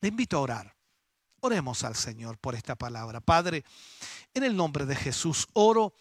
[0.00, 0.74] Le invito a orar.
[1.40, 3.20] Oremos al Señor por esta palabra.
[3.20, 3.64] Padre,
[4.34, 5.92] en el nombre de Jesús, oro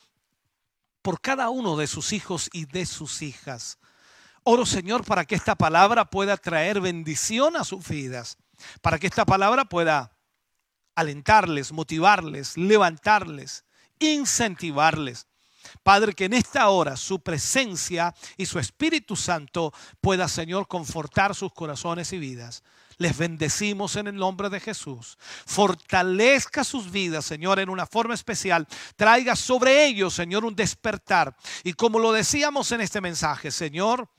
[1.01, 3.77] por cada uno de sus hijos y de sus hijas.
[4.43, 8.37] Oro, Señor, para que esta palabra pueda traer bendición a sus vidas,
[8.81, 10.17] para que esta palabra pueda
[10.95, 13.65] alentarles, motivarles, levantarles,
[13.99, 15.27] incentivarles.
[15.83, 21.53] Padre, que en esta hora su presencia y su Espíritu Santo pueda, Señor, confortar sus
[21.53, 22.63] corazones y vidas.
[22.97, 25.17] Les bendecimos en el nombre de Jesús.
[25.45, 28.67] Fortalezca sus vidas, Señor, en una forma especial.
[28.95, 31.35] Traiga sobre ellos, Señor, un despertar.
[31.63, 34.09] Y como lo decíamos en este mensaje, Señor,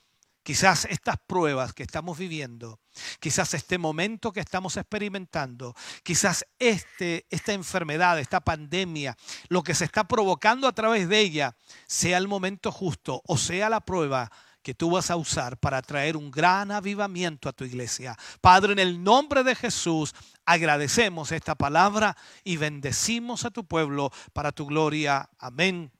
[0.44, 2.80] quizás estas pruebas que estamos viviendo,
[3.20, 9.16] quizás este momento que estamos experimentando, quizás este, esta enfermedad, esta pandemia,
[9.48, 11.56] lo que se está provocando a través de ella,
[11.86, 14.30] sea el momento justo o sea la prueba
[14.69, 18.15] que tú vas a usar para traer un gran avivamiento a tu iglesia.
[18.43, 20.15] Padre, en el nombre de Jesús,
[20.45, 22.15] agradecemos esta palabra
[22.45, 25.31] y bendecimos a tu pueblo para tu gloria.
[25.39, 25.90] Amén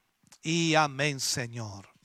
[0.43, 1.98] y amén, Señor.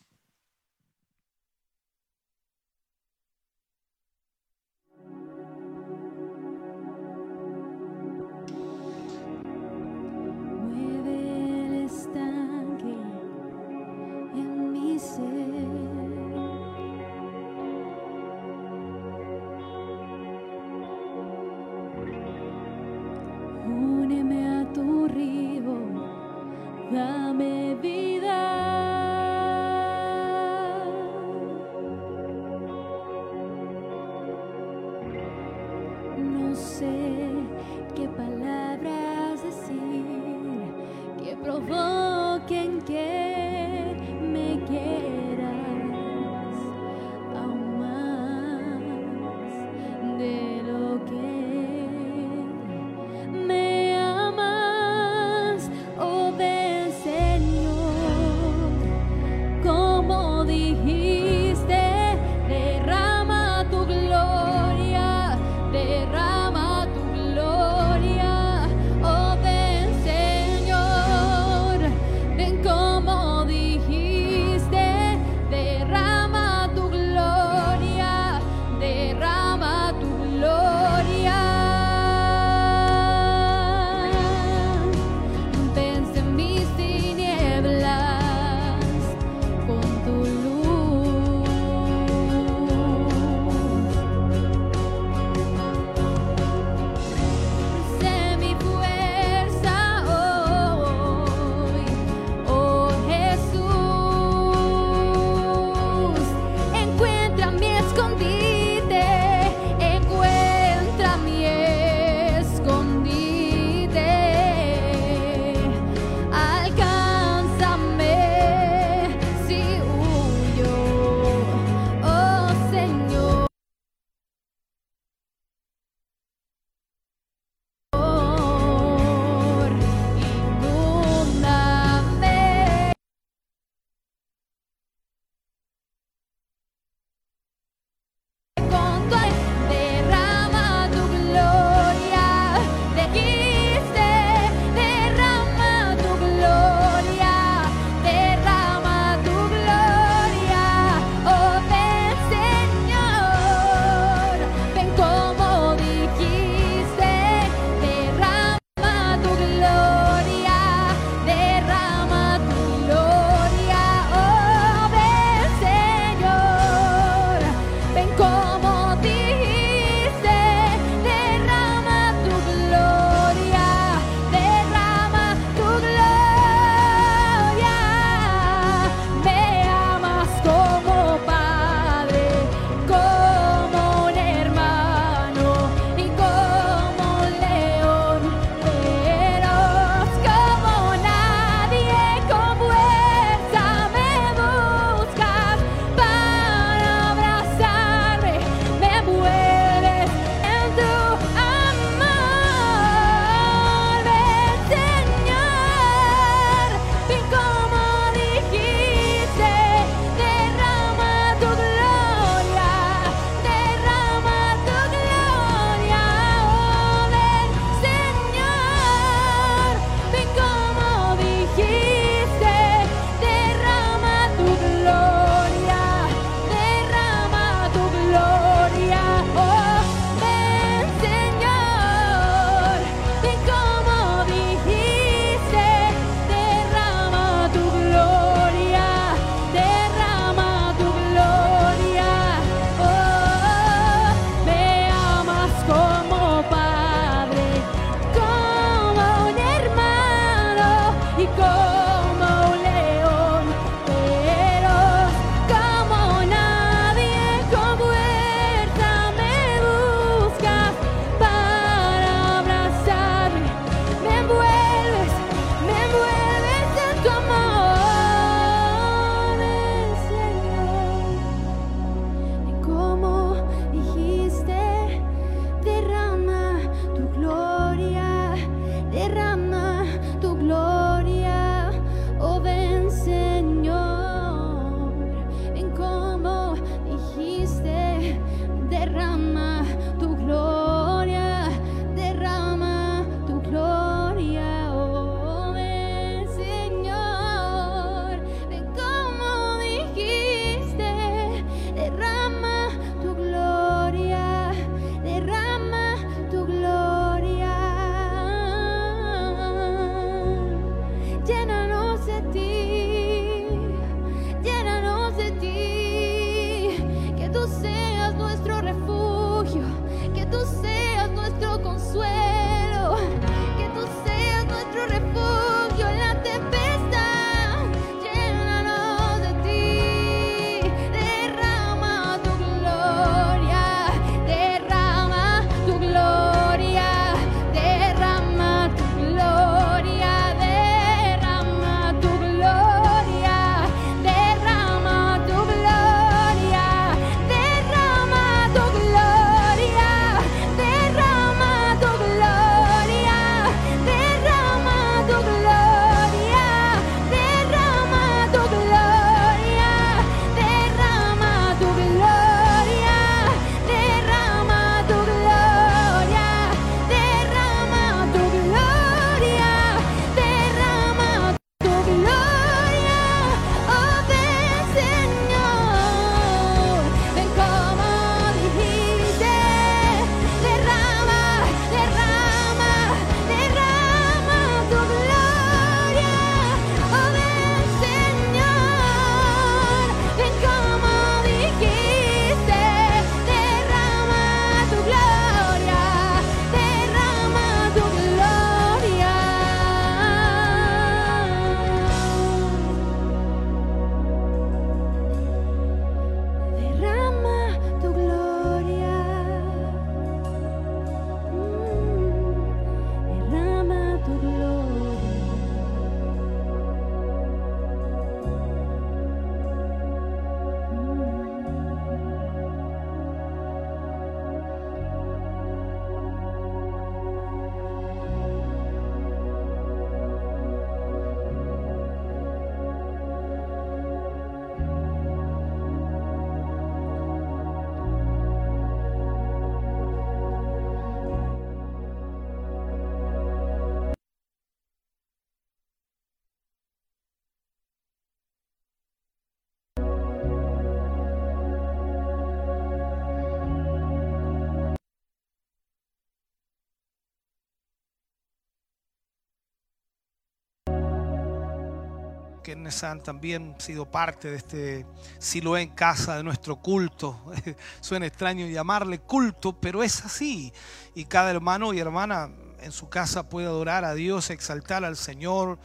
[462.45, 464.87] Quienes han también sido parte de este
[465.19, 467.19] Siloé en casa, de nuestro culto.
[467.81, 470.53] Suena extraño llamarle culto, pero es así.
[470.95, 472.31] Y cada hermano y hermana
[472.61, 475.59] en su casa puede adorar a Dios, exaltar al Señor,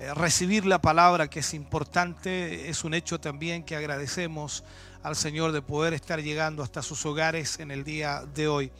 [0.00, 2.68] eh, recibir la palabra que es importante.
[2.68, 4.64] Es un hecho también que agradecemos
[5.02, 8.72] al Señor de poder estar llegando hasta sus hogares en el día de hoy.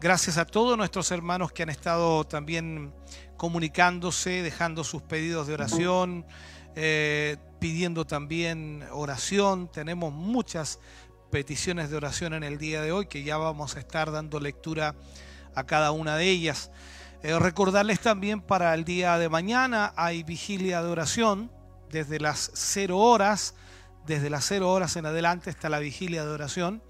[0.00, 2.92] Gracias a todos nuestros hermanos que han estado también
[3.36, 6.26] comunicándose, dejando sus pedidos de oración,
[6.74, 9.70] eh, pidiendo también oración.
[9.70, 10.78] Tenemos muchas
[11.30, 14.94] peticiones de oración en el día de hoy que ya vamos a estar dando lectura
[15.54, 16.70] a cada una de ellas.
[17.22, 21.50] Eh, recordarles también para el día de mañana hay vigilia de oración
[21.90, 23.54] desde las 0 horas,
[24.06, 26.82] desde las 0 horas en adelante está la vigilia de oración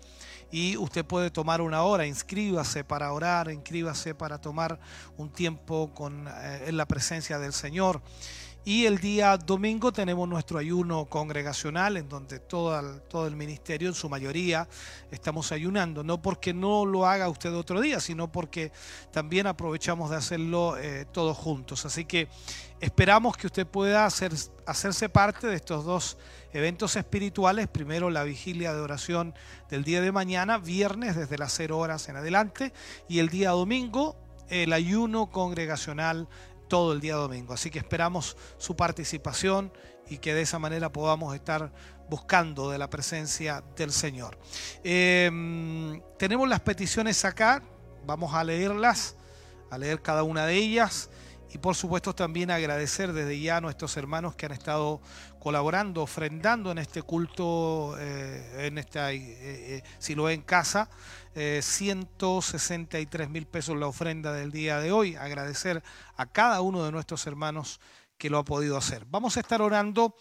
[0.53, 4.79] y usted puede tomar una hora, inscríbase para orar, inscríbase para tomar
[5.17, 8.03] un tiempo con, eh, en la presencia del Señor.
[8.65, 13.89] Y el día domingo tenemos nuestro ayuno congregacional en donde todo el, todo el ministerio,
[13.89, 14.69] en su mayoría,
[15.11, 16.05] estamos ayunando.
[16.05, 18.71] No porque no lo haga usted otro día, sino porque
[19.11, 21.85] también aprovechamos de hacerlo eh, todos juntos.
[21.87, 22.29] Así que
[22.79, 24.33] esperamos que usted pueda hacer,
[24.65, 26.17] hacerse parte de estos dos
[26.53, 27.67] eventos espirituales.
[27.67, 29.35] Primero la vigilia de oración
[29.71, 32.73] del día de mañana, viernes desde las 0 horas en adelante.
[33.09, 34.17] Y el día domingo
[34.53, 36.29] el ayuno congregacional
[36.73, 37.53] todo el día domingo.
[37.53, 39.70] Así que esperamos su participación
[40.09, 41.70] y que de esa manera podamos estar
[42.09, 44.39] buscando de la presencia del Señor.
[44.82, 47.62] Eh, tenemos las peticiones acá,
[48.07, 49.16] vamos a leerlas,
[49.70, 51.11] a leer cada una de ellas
[51.53, 55.03] y por supuesto también agradecer desde ya a nuestros hermanos que han estado
[55.39, 60.89] colaborando, ofrendando en este culto, eh, en esta, eh, eh, en casa,
[61.35, 65.17] 163 mil pesos la ofrenda del día de hoy.
[65.17, 65.83] Agradecer
[66.17, 67.81] a cada uno de nuestros hermanos
[68.19, 69.05] que lo ha podido hacer.
[69.07, 70.15] Vamos a estar orando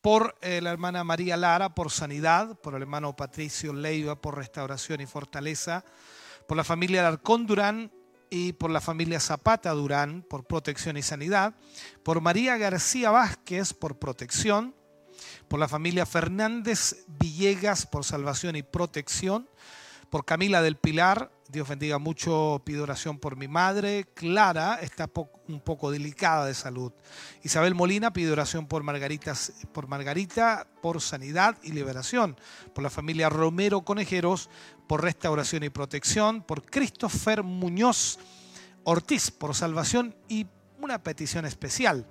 [0.00, 5.06] por la hermana María Lara, por sanidad, por el hermano Patricio Leiva, por restauración y
[5.06, 5.84] fortaleza,
[6.46, 7.90] por la familia Alarcón Durán
[8.28, 11.54] y por la familia Zapata Durán, por protección y sanidad,
[12.02, 14.74] por María García Vázquez, por protección,
[15.48, 19.48] por la familia Fernández Villegas, por salvación y protección,
[20.14, 24.04] por Camila del Pilar, Dios bendiga mucho, pido oración por mi madre.
[24.14, 25.10] Clara está
[25.48, 26.92] un poco delicada de salud.
[27.42, 28.84] Isabel Molina pide oración por,
[29.72, 32.36] por Margarita, por sanidad y liberación.
[32.72, 34.50] Por la familia Romero Conejeros,
[34.86, 36.42] por restauración y protección.
[36.42, 38.20] Por Christopher Muñoz
[38.84, 40.46] Ortiz, por salvación y
[40.80, 42.06] una petición especial.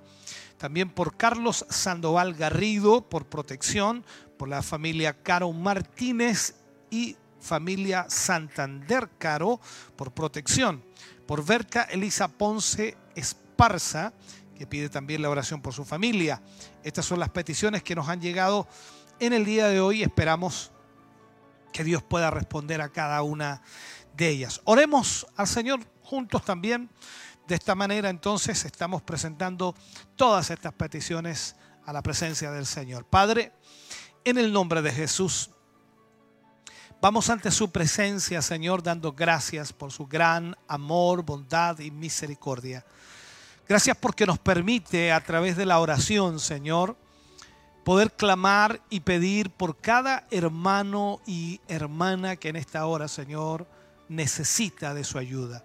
[0.58, 4.04] También por Carlos Sandoval Garrido, por protección.
[4.36, 6.56] Por la familia Caro Martínez
[6.90, 9.60] y familia Santander Caro
[9.96, 10.82] por protección,
[11.26, 14.12] por Berta Elisa Ponce Esparza,
[14.56, 16.42] que pide también la oración por su familia.
[16.82, 18.66] Estas son las peticiones que nos han llegado
[19.20, 20.02] en el día de hoy.
[20.02, 20.72] Esperamos
[21.72, 23.62] que Dios pueda responder a cada una
[24.16, 24.60] de ellas.
[24.64, 26.90] Oremos al Señor juntos también.
[27.46, 29.74] De esta manera entonces estamos presentando
[30.16, 33.04] todas estas peticiones a la presencia del Señor.
[33.04, 33.52] Padre,
[34.24, 35.50] en el nombre de Jesús,
[37.04, 42.82] Vamos ante su presencia, Señor, dando gracias por su gran amor, bondad y misericordia.
[43.68, 46.96] Gracias porque nos permite a través de la oración, Señor,
[47.84, 53.66] poder clamar y pedir por cada hermano y hermana que en esta hora, Señor,
[54.08, 55.62] necesita de su ayuda.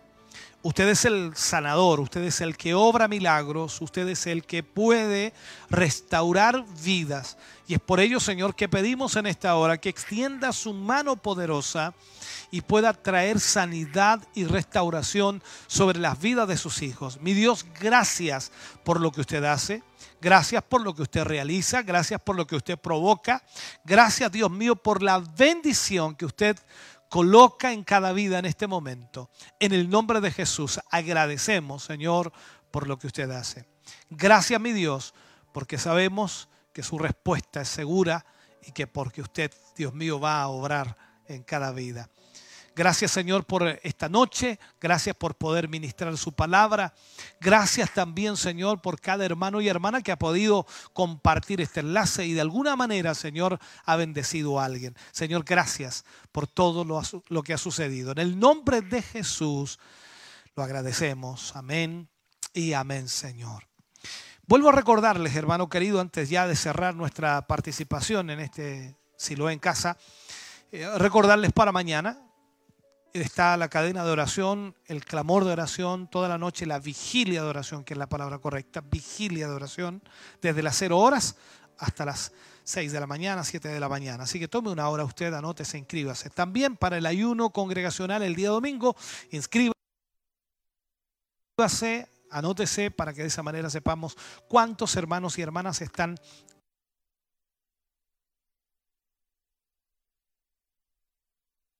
[0.61, 5.33] Usted es el sanador, usted es el que obra milagros, usted es el que puede
[5.69, 7.37] restaurar vidas.
[7.65, 11.93] Y es por ello, Señor, que pedimos en esta hora que extienda su mano poderosa
[12.51, 17.21] y pueda traer sanidad y restauración sobre las vidas de sus hijos.
[17.21, 18.51] Mi Dios, gracias
[18.83, 19.81] por lo que usted hace.
[20.21, 23.41] Gracias por lo que usted realiza, gracias por lo que usted provoca.
[23.85, 26.57] Gracias, Dios mío, por la bendición que usted
[27.09, 29.29] coloca en cada vida en este momento.
[29.59, 32.31] En el nombre de Jesús agradecemos, Señor,
[32.71, 33.65] por lo que usted hace.
[34.09, 35.13] Gracias, mi Dios,
[35.51, 38.25] porque sabemos que su respuesta es segura
[38.61, 40.95] y que porque usted, Dios mío, va a obrar
[41.25, 42.09] en cada vida.
[42.75, 46.93] Gracias Señor por esta noche, gracias por poder ministrar su palabra.
[47.39, 52.33] Gracias también Señor por cada hermano y hermana que ha podido compartir este enlace y
[52.33, 54.95] de alguna manera Señor ha bendecido a alguien.
[55.11, 58.11] Señor, gracias por todo lo, lo que ha sucedido.
[58.11, 59.79] En el nombre de Jesús
[60.55, 61.55] lo agradecemos.
[61.55, 62.09] Amén
[62.53, 63.69] y amén Señor.
[64.49, 69.59] Vuelvo a recordarles, hermano querido, antes ya de cerrar nuestra participación en este Silo en
[69.59, 69.97] casa,
[70.71, 72.17] eh, recordarles para mañana,
[73.13, 77.49] está la cadena de oración, el clamor de oración, toda la noche la vigilia de
[77.49, 80.01] oración, que es la palabra correcta, vigilia de oración,
[80.41, 81.35] desde las 0 horas
[81.77, 82.31] hasta las
[82.63, 84.23] 6 de la mañana, 7 de la mañana.
[84.23, 86.29] Así que tome una hora usted, anótese, inscríbase.
[86.29, 88.95] También para el ayuno congregacional el día domingo,
[89.31, 89.73] inscríbase,
[92.29, 94.17] anótese para que de esa manera sepamos
[94.47, 96.19] cuántos hermanos y hermanas están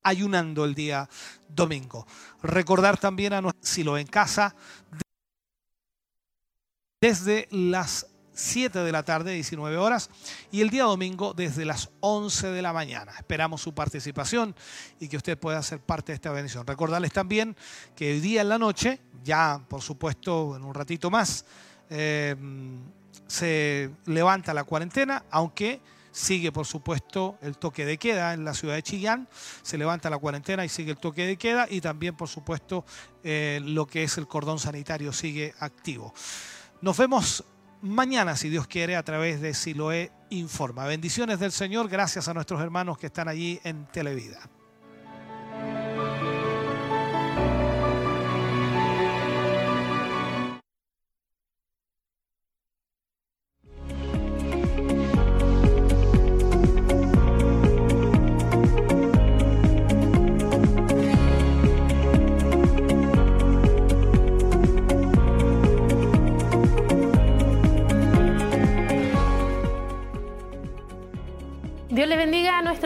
[0.04, 1.10] ayunando el día
[1.48, 2.06] domingo.
[2.42, 4.56] Recordar también a nuestro Silo en casa
[7.02, 10.10] desde las 7 de la tarde, 19 horas,
[10.52, 13.12] y el día domingo desde las 11 de la mañana.
[13.18, 14.56] Esperamos su participación
[15.00, 16.66] y que usted pueda ser parte de esta bendición.
[16.66, 17.56] Recordarles también
[17.96, 21.46] que hoy día en la noche, ya por supuesto en un ratito más,
[21.90, 22.36] eh,
[23.28, 25.82] se levanta la cuarentena, aunque
[26.12, 29.28] sigue por supuesto el toque de queda en la ciudad de Chillán,
[29.62, 32.86] se levanta la cuarentena y sigue el toque de queda y también por supuesto
[33.24, 36.14] eh, lo que es el cordón sanitario sigue activo.
[36.82, 37.44] Nos vemos
[37.82, 40.86] mañana, si Dios quiere, a través de Siloé Informa.
[40.86, 44.50] Bendiciones del Señor, gracias a nuestros hermanos que están allí en Televida.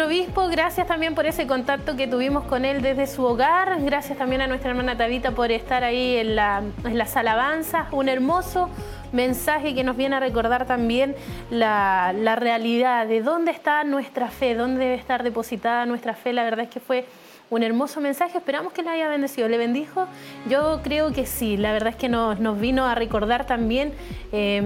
[0.03, 0.47] Obispo.
[0.47, 3.81] Gracias también por ese contacto que tuvimos con él desde su hogar.
[3.81, 7.87] Gracias también a nuestra hermana Tabita por estar ahí en, la, en las alabanzas.
[7.91, 8.69] Un hermoso
[9.11, 11.15] mensaje que nos viene a recordar también
[11.49, 16.33] la realidad de dónde está nuestra fe, dónde debe estar depositada nuestra fe.
[16.33, 17.05] La verdad es que fue
[17.53, 18.37] un hermoso mensaje.
[18.37, 19.47] Esperamos que le haya bendecido.
[19.47, 20.07] ¿Le bendijo?
[20.49, 21.55] Yo creo que sí.
[21.57, 23.93] La verdad es que nos, nos vino a recordar también
[24.31, 24.61] eh,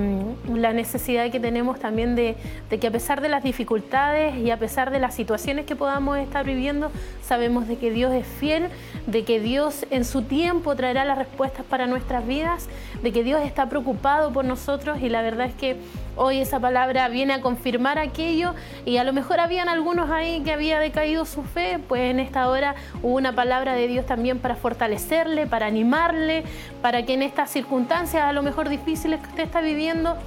[0.54, 2.36] la necesidad que tenemos también de,
[2.70, 6.18] de, que a pesar de las dificultades y a pesar de las situaciones que podamos
[6.18, 6.92] estar viviendo,
[7.22, 8.70] sabemos de que Dios es fiel,
[9.06, 12.70] de que Dios en su tiempo traerá las respuestas para nuestras vidas,
[13.04, 15.78] de que Dios está preocupado por nosotros y la verdad es que
[16.18, 18.54] hoy esa palabra viene a confirmar aquello
[18.86, 22.50] y a lo mejor habían algunos ahí que había decaído su fe, pues en esta
[22.50, 26.44] hora hubo una palabra de Dios también para fortalecerle, para animarle,
[26.82, 30.18] para que en estas circunstancias a lo mejor difíciles que usted está viviendo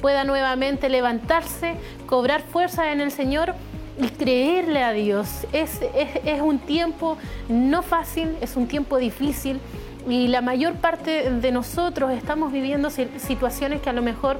[0.00, 1.74] pueda nuevamente levantarse,
[2.06, 3.54] cobrar fuerza en el Señor
[3.98, 5.46] y creerle a Dios.
[5.52, 7.16] Es, es, es un tiempo
[7.48, 9.58] no fácil, es un tiempo difícil
[10.08, 14.38] y la mayor parte de nosotros estamos viviendo situaciones que a lo mejor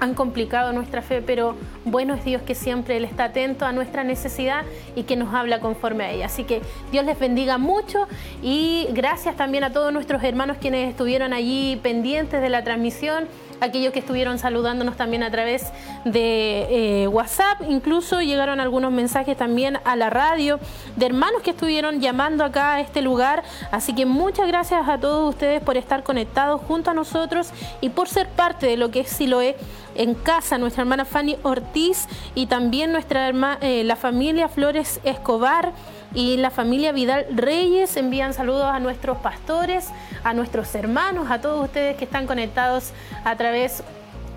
[0.00, 4.04] han complicado nuestra fe, pero bueno es Dios que siempre Él está atento a nuestra
[4.04, 4.64] necesidad
[4.94, 6.26] y que nos habla conforme a ella.
[6.26, 6.60] Así que
[6.92, 8.06] Dios les bendiga mucho
[8.42, 13.26] y gracias también a todos nuestros hermanos quienes estuvieron allí pendientes de la transmisión
[13.60, 15.72] aquellos que estuvieron saludándonos también a través
[16.04, 20.58] de eh, WhatsApp, incluso llegaron algunos mensajes también a la radio
[20.96, 25.34] de hermanos que estuvieron llamando acá a este lugar, así que muchas gracias a todos
[25.34, 27.50] ustedes por estar conectados junto a nosotros
[27.80, 29.56] y por ser parte de lo que es Siloé
[29.94, 35.72] en casa, nuestra hermana Fanny Ortiz y también nuestra hermana, eh, la familia Flores Escobar
[36.14, 39.88] y la familia Vidal Reyes envían saludos a nuestros pastores,
[40.22, 42.92] a nuestros hermanos, a todos ustedes que están conectados
[43.24, 43.82] a través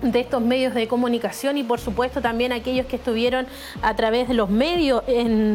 [0.02, 3.46] de estos medios de comunicación y por supuesto también aquellos que estuvieron
[3.82, 5.02] a través de los medios,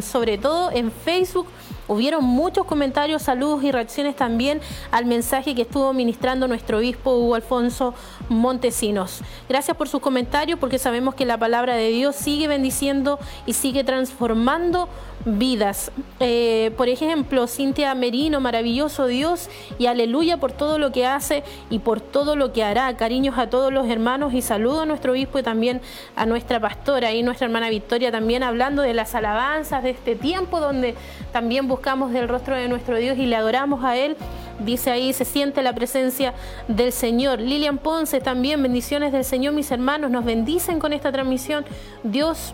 [0.03, 1.47] sobre todo en Facebook.
[1.85, 7.35] Hubieron muchos comentarios, saludos y reacciones también al mensaje que estuvo ministrando nuestro obispo Hugo
[7.35, 7.93] Alfonso
[8.29, 9.21] Montesinos.
[9.49, 13.83] Gracias por sus comentarios porque sabemos que la palabra de Dios sigue bendiciendo y sigue
[13.83, 14.87] transformando
[15.25, 15.91] vidas.
[16.19, 21.79] Eh, por ejemplo, Cintia Merino, maravilloso Dios y aleluya por todo lo que hace y
[21.79, 22.95] por todo lo que hará.
[22.97, 25.81] Cariños a todos los hermanos y saludo a nuestro obispo y también
[26.15, 30.59] a nuestra pastora y nuestra hermana Victoria también hablando de las alabanzas de este tiempo
[30.59, 30.95] donde
[31.31, 34.17] también buscamos del rostro de nuestro Dios y le adoramos a Él.
[34.59, 36.33] Dice ahí, se siente la presencia
[36.67, 37.39] del Señor.
[37.39, 41.65] Lilian Ponce también, bendiciones del Señor, mis hermanos, nos bendicen con esta transmisión.
[42.03, 42.53] Dios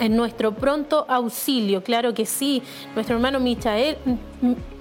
[0.00, 2.62] en nuestro pronto auxilio, claro que sí.
[2.94, 3.96] Nuestro hermano Michael,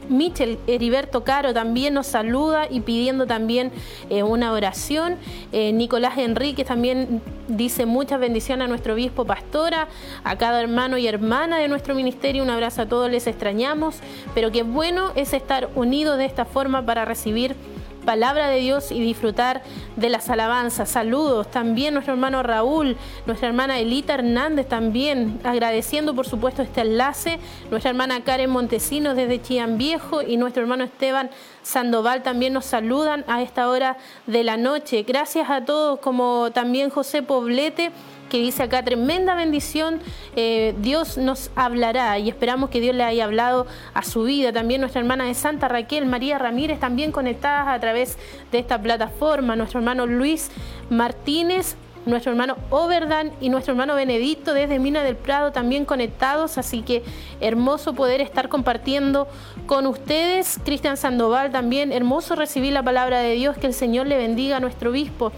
[0.09, 3.71] Michel Heriberto Caro también nos saluda y pidiendo también
[4.09, 5.17] eh, una oración.
[5.51, 9.87] Eh, Nicolás Enríquez también dice muchas bendiciones a nuestro obispo pastora,
[10.23, 12.41] a cada hermano y hermana de nuestro ministerio.
[12.41, 13.97] Un abrazo a todos, les extrañamos,
[14.33, 17.55] pero qué bueno es estar unidos de esta forma para recibir
[18.05, 19.61] palabra de Dios y disfrutar
[19.95, 20.89] de las alabanzas.
[20.89, 27.39] Saludos también nuestro hermano Raúl, nuestra hermana Elita Hernández también, agradeciendo por supuesto este enlace,
[27.69, 31.29] nuestra hermana Karen Montesinos desde Chillán Viejo y nuestro hermano Esteban
[31.63, 33.97] Sandoval también nos saludan a esta hora
[34.27, 35.03] de la noche.
[35.03, 37.91] Gracias a todos, como también José Poblete
[38.29, 39.99] que dice acá, tremenda bendición,
[40.35, 44.53] eh, Dios nos hablará y esperamos que Dios le haya hablado a su vida.
[44.53, 48.17] También nuestra hermana de Santa Raquel, María Ramírez, también conectadas a través
[48.51, 49.55] de esta plataforma.
[49.55, 50.51] Nuestro hermano Luis
[50.89, 51.75] Martínez,
[52.05, 57.03] nuestro hermano Overdan y nuestro hermano Benedicto desde Mina del Prado también conectados, así que
[57.41, 59.27] hermoso poder estar compartiendo
[59.65, 60.59] con ustedes.
[60.63, 64.59] Cristian Sandoval también, hermoso recibir la palabra de Dios, que el Señor le bendiga a
[64.59, 65.31] nuestro obispo.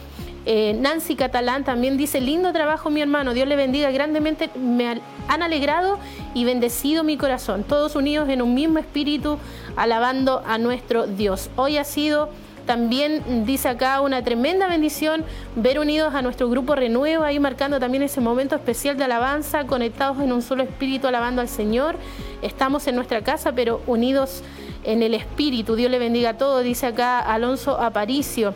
[0.45, 5.43] Eh, Nancy Catalán también dice, lindo trabajo mi hermano, Dios le bendiga grandemente, me han
[5.43, 5.99] alegrado
[6.34, 9.38] y bendecido mi corazón, todos unidos en un mismo espíritu,
[9.76, 11.51] alabando a nuestro Dios.
[11.55, 12.30] Hoy ha sido
[12.65, 15.23] también, dice acá, una tremenda bendición
[15.55, 20.19] ver unidos a nuestro grupo Renuevo, ahí marcando también ese momento especial de alabanza, conectados
[20.22, 21.95] en un solo espíritu, alabando al Señor.
[22.41, 24.43] Estamos en nuestra casa, pero unidos
[24.84, 25.76] en el espíritu.
[25.76, 28.53] Dios le bendiga a todos, dice acá Alonso Aparicio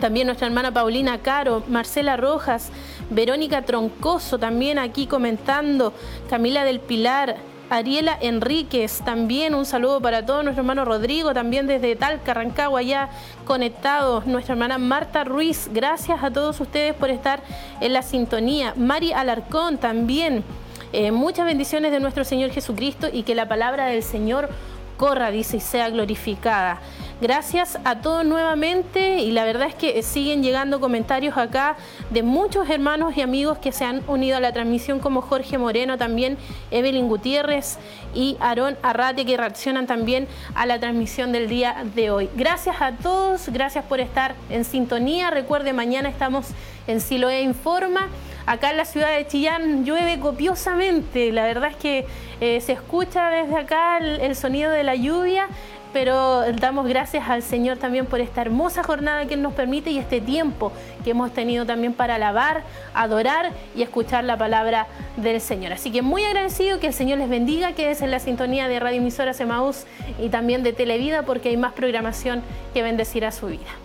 [0.00, 2.70] también nuestra hermana Paulina Caro, Marcela Rojas,
[3.10, 5.92] Verónica Troncoso también aquí comentando,
[6.28, 7.36] Camila del Pilar,
[7.70, 13.08] Ariela Enríquez, también un saludo para todos, nuestro hermano Rodrigo, también desde Talca, Rancagua, ya
[13.46, 17.42] conectados, nuestra hermana Marta Ruiz, gracias a todos ustedes por estar
[17.80, 20.44] en la sintonía, Mari Alarcón también,
[20.92, 24.50] eh, muchas bendiciones de nuestro Señor Jesucristo y que la palabra del Señor
[24.98, 26.78] corra, dice, y sea glorificada.
[27.22, 31.76] Gracias a todos nuevamente y la verdad es que siguen llegando comentarios acá
[32.10, 35.96] de muchos hermanos y amigos que se han unido a la transmisión como Jorge Moreno,
[35.96, 36.36] también
[36.72, 37.78] Evelyn Gutiérrez
[38.12, 40.26] y Aarón Arrate que reaccionan también
[40.56, 42.28] a la transmisión del día de hoy.
[42.34, 45.30] Gracias a todos, gracias por estar en sintonía.
[45.30, 46.48] Recuerde, mañana estamos
[46.88, 48.08] en Siloé Informa.
[48.44, 52.06] Acá en la ciudad de Chillán llueve copiosamente, la verdad es que
[52.40, 55.46] eh, se escucha desde acá el sonido de la lluvia
[55.92, 59.98] pero damos gracias al Señor también por esta hermosa jornada que Él nos permite y
[59.98, 60.72] este tiempo
[61.04, 62.62] que hemos tenido también para alabar,
[62.94, 64.86] adorar y escuchar la palabra
[65.16, 65.72] del Señor.
[65.72, 68.80] Así que muy agradecido que el Señor les bendiga, que es en la sintonía de
[68.80, 69.84] Radio Emisora Semaús
[70.20, 72.42] y también de Televida porque hay más programación
[72.72, 73.81] que bendecirá su vida.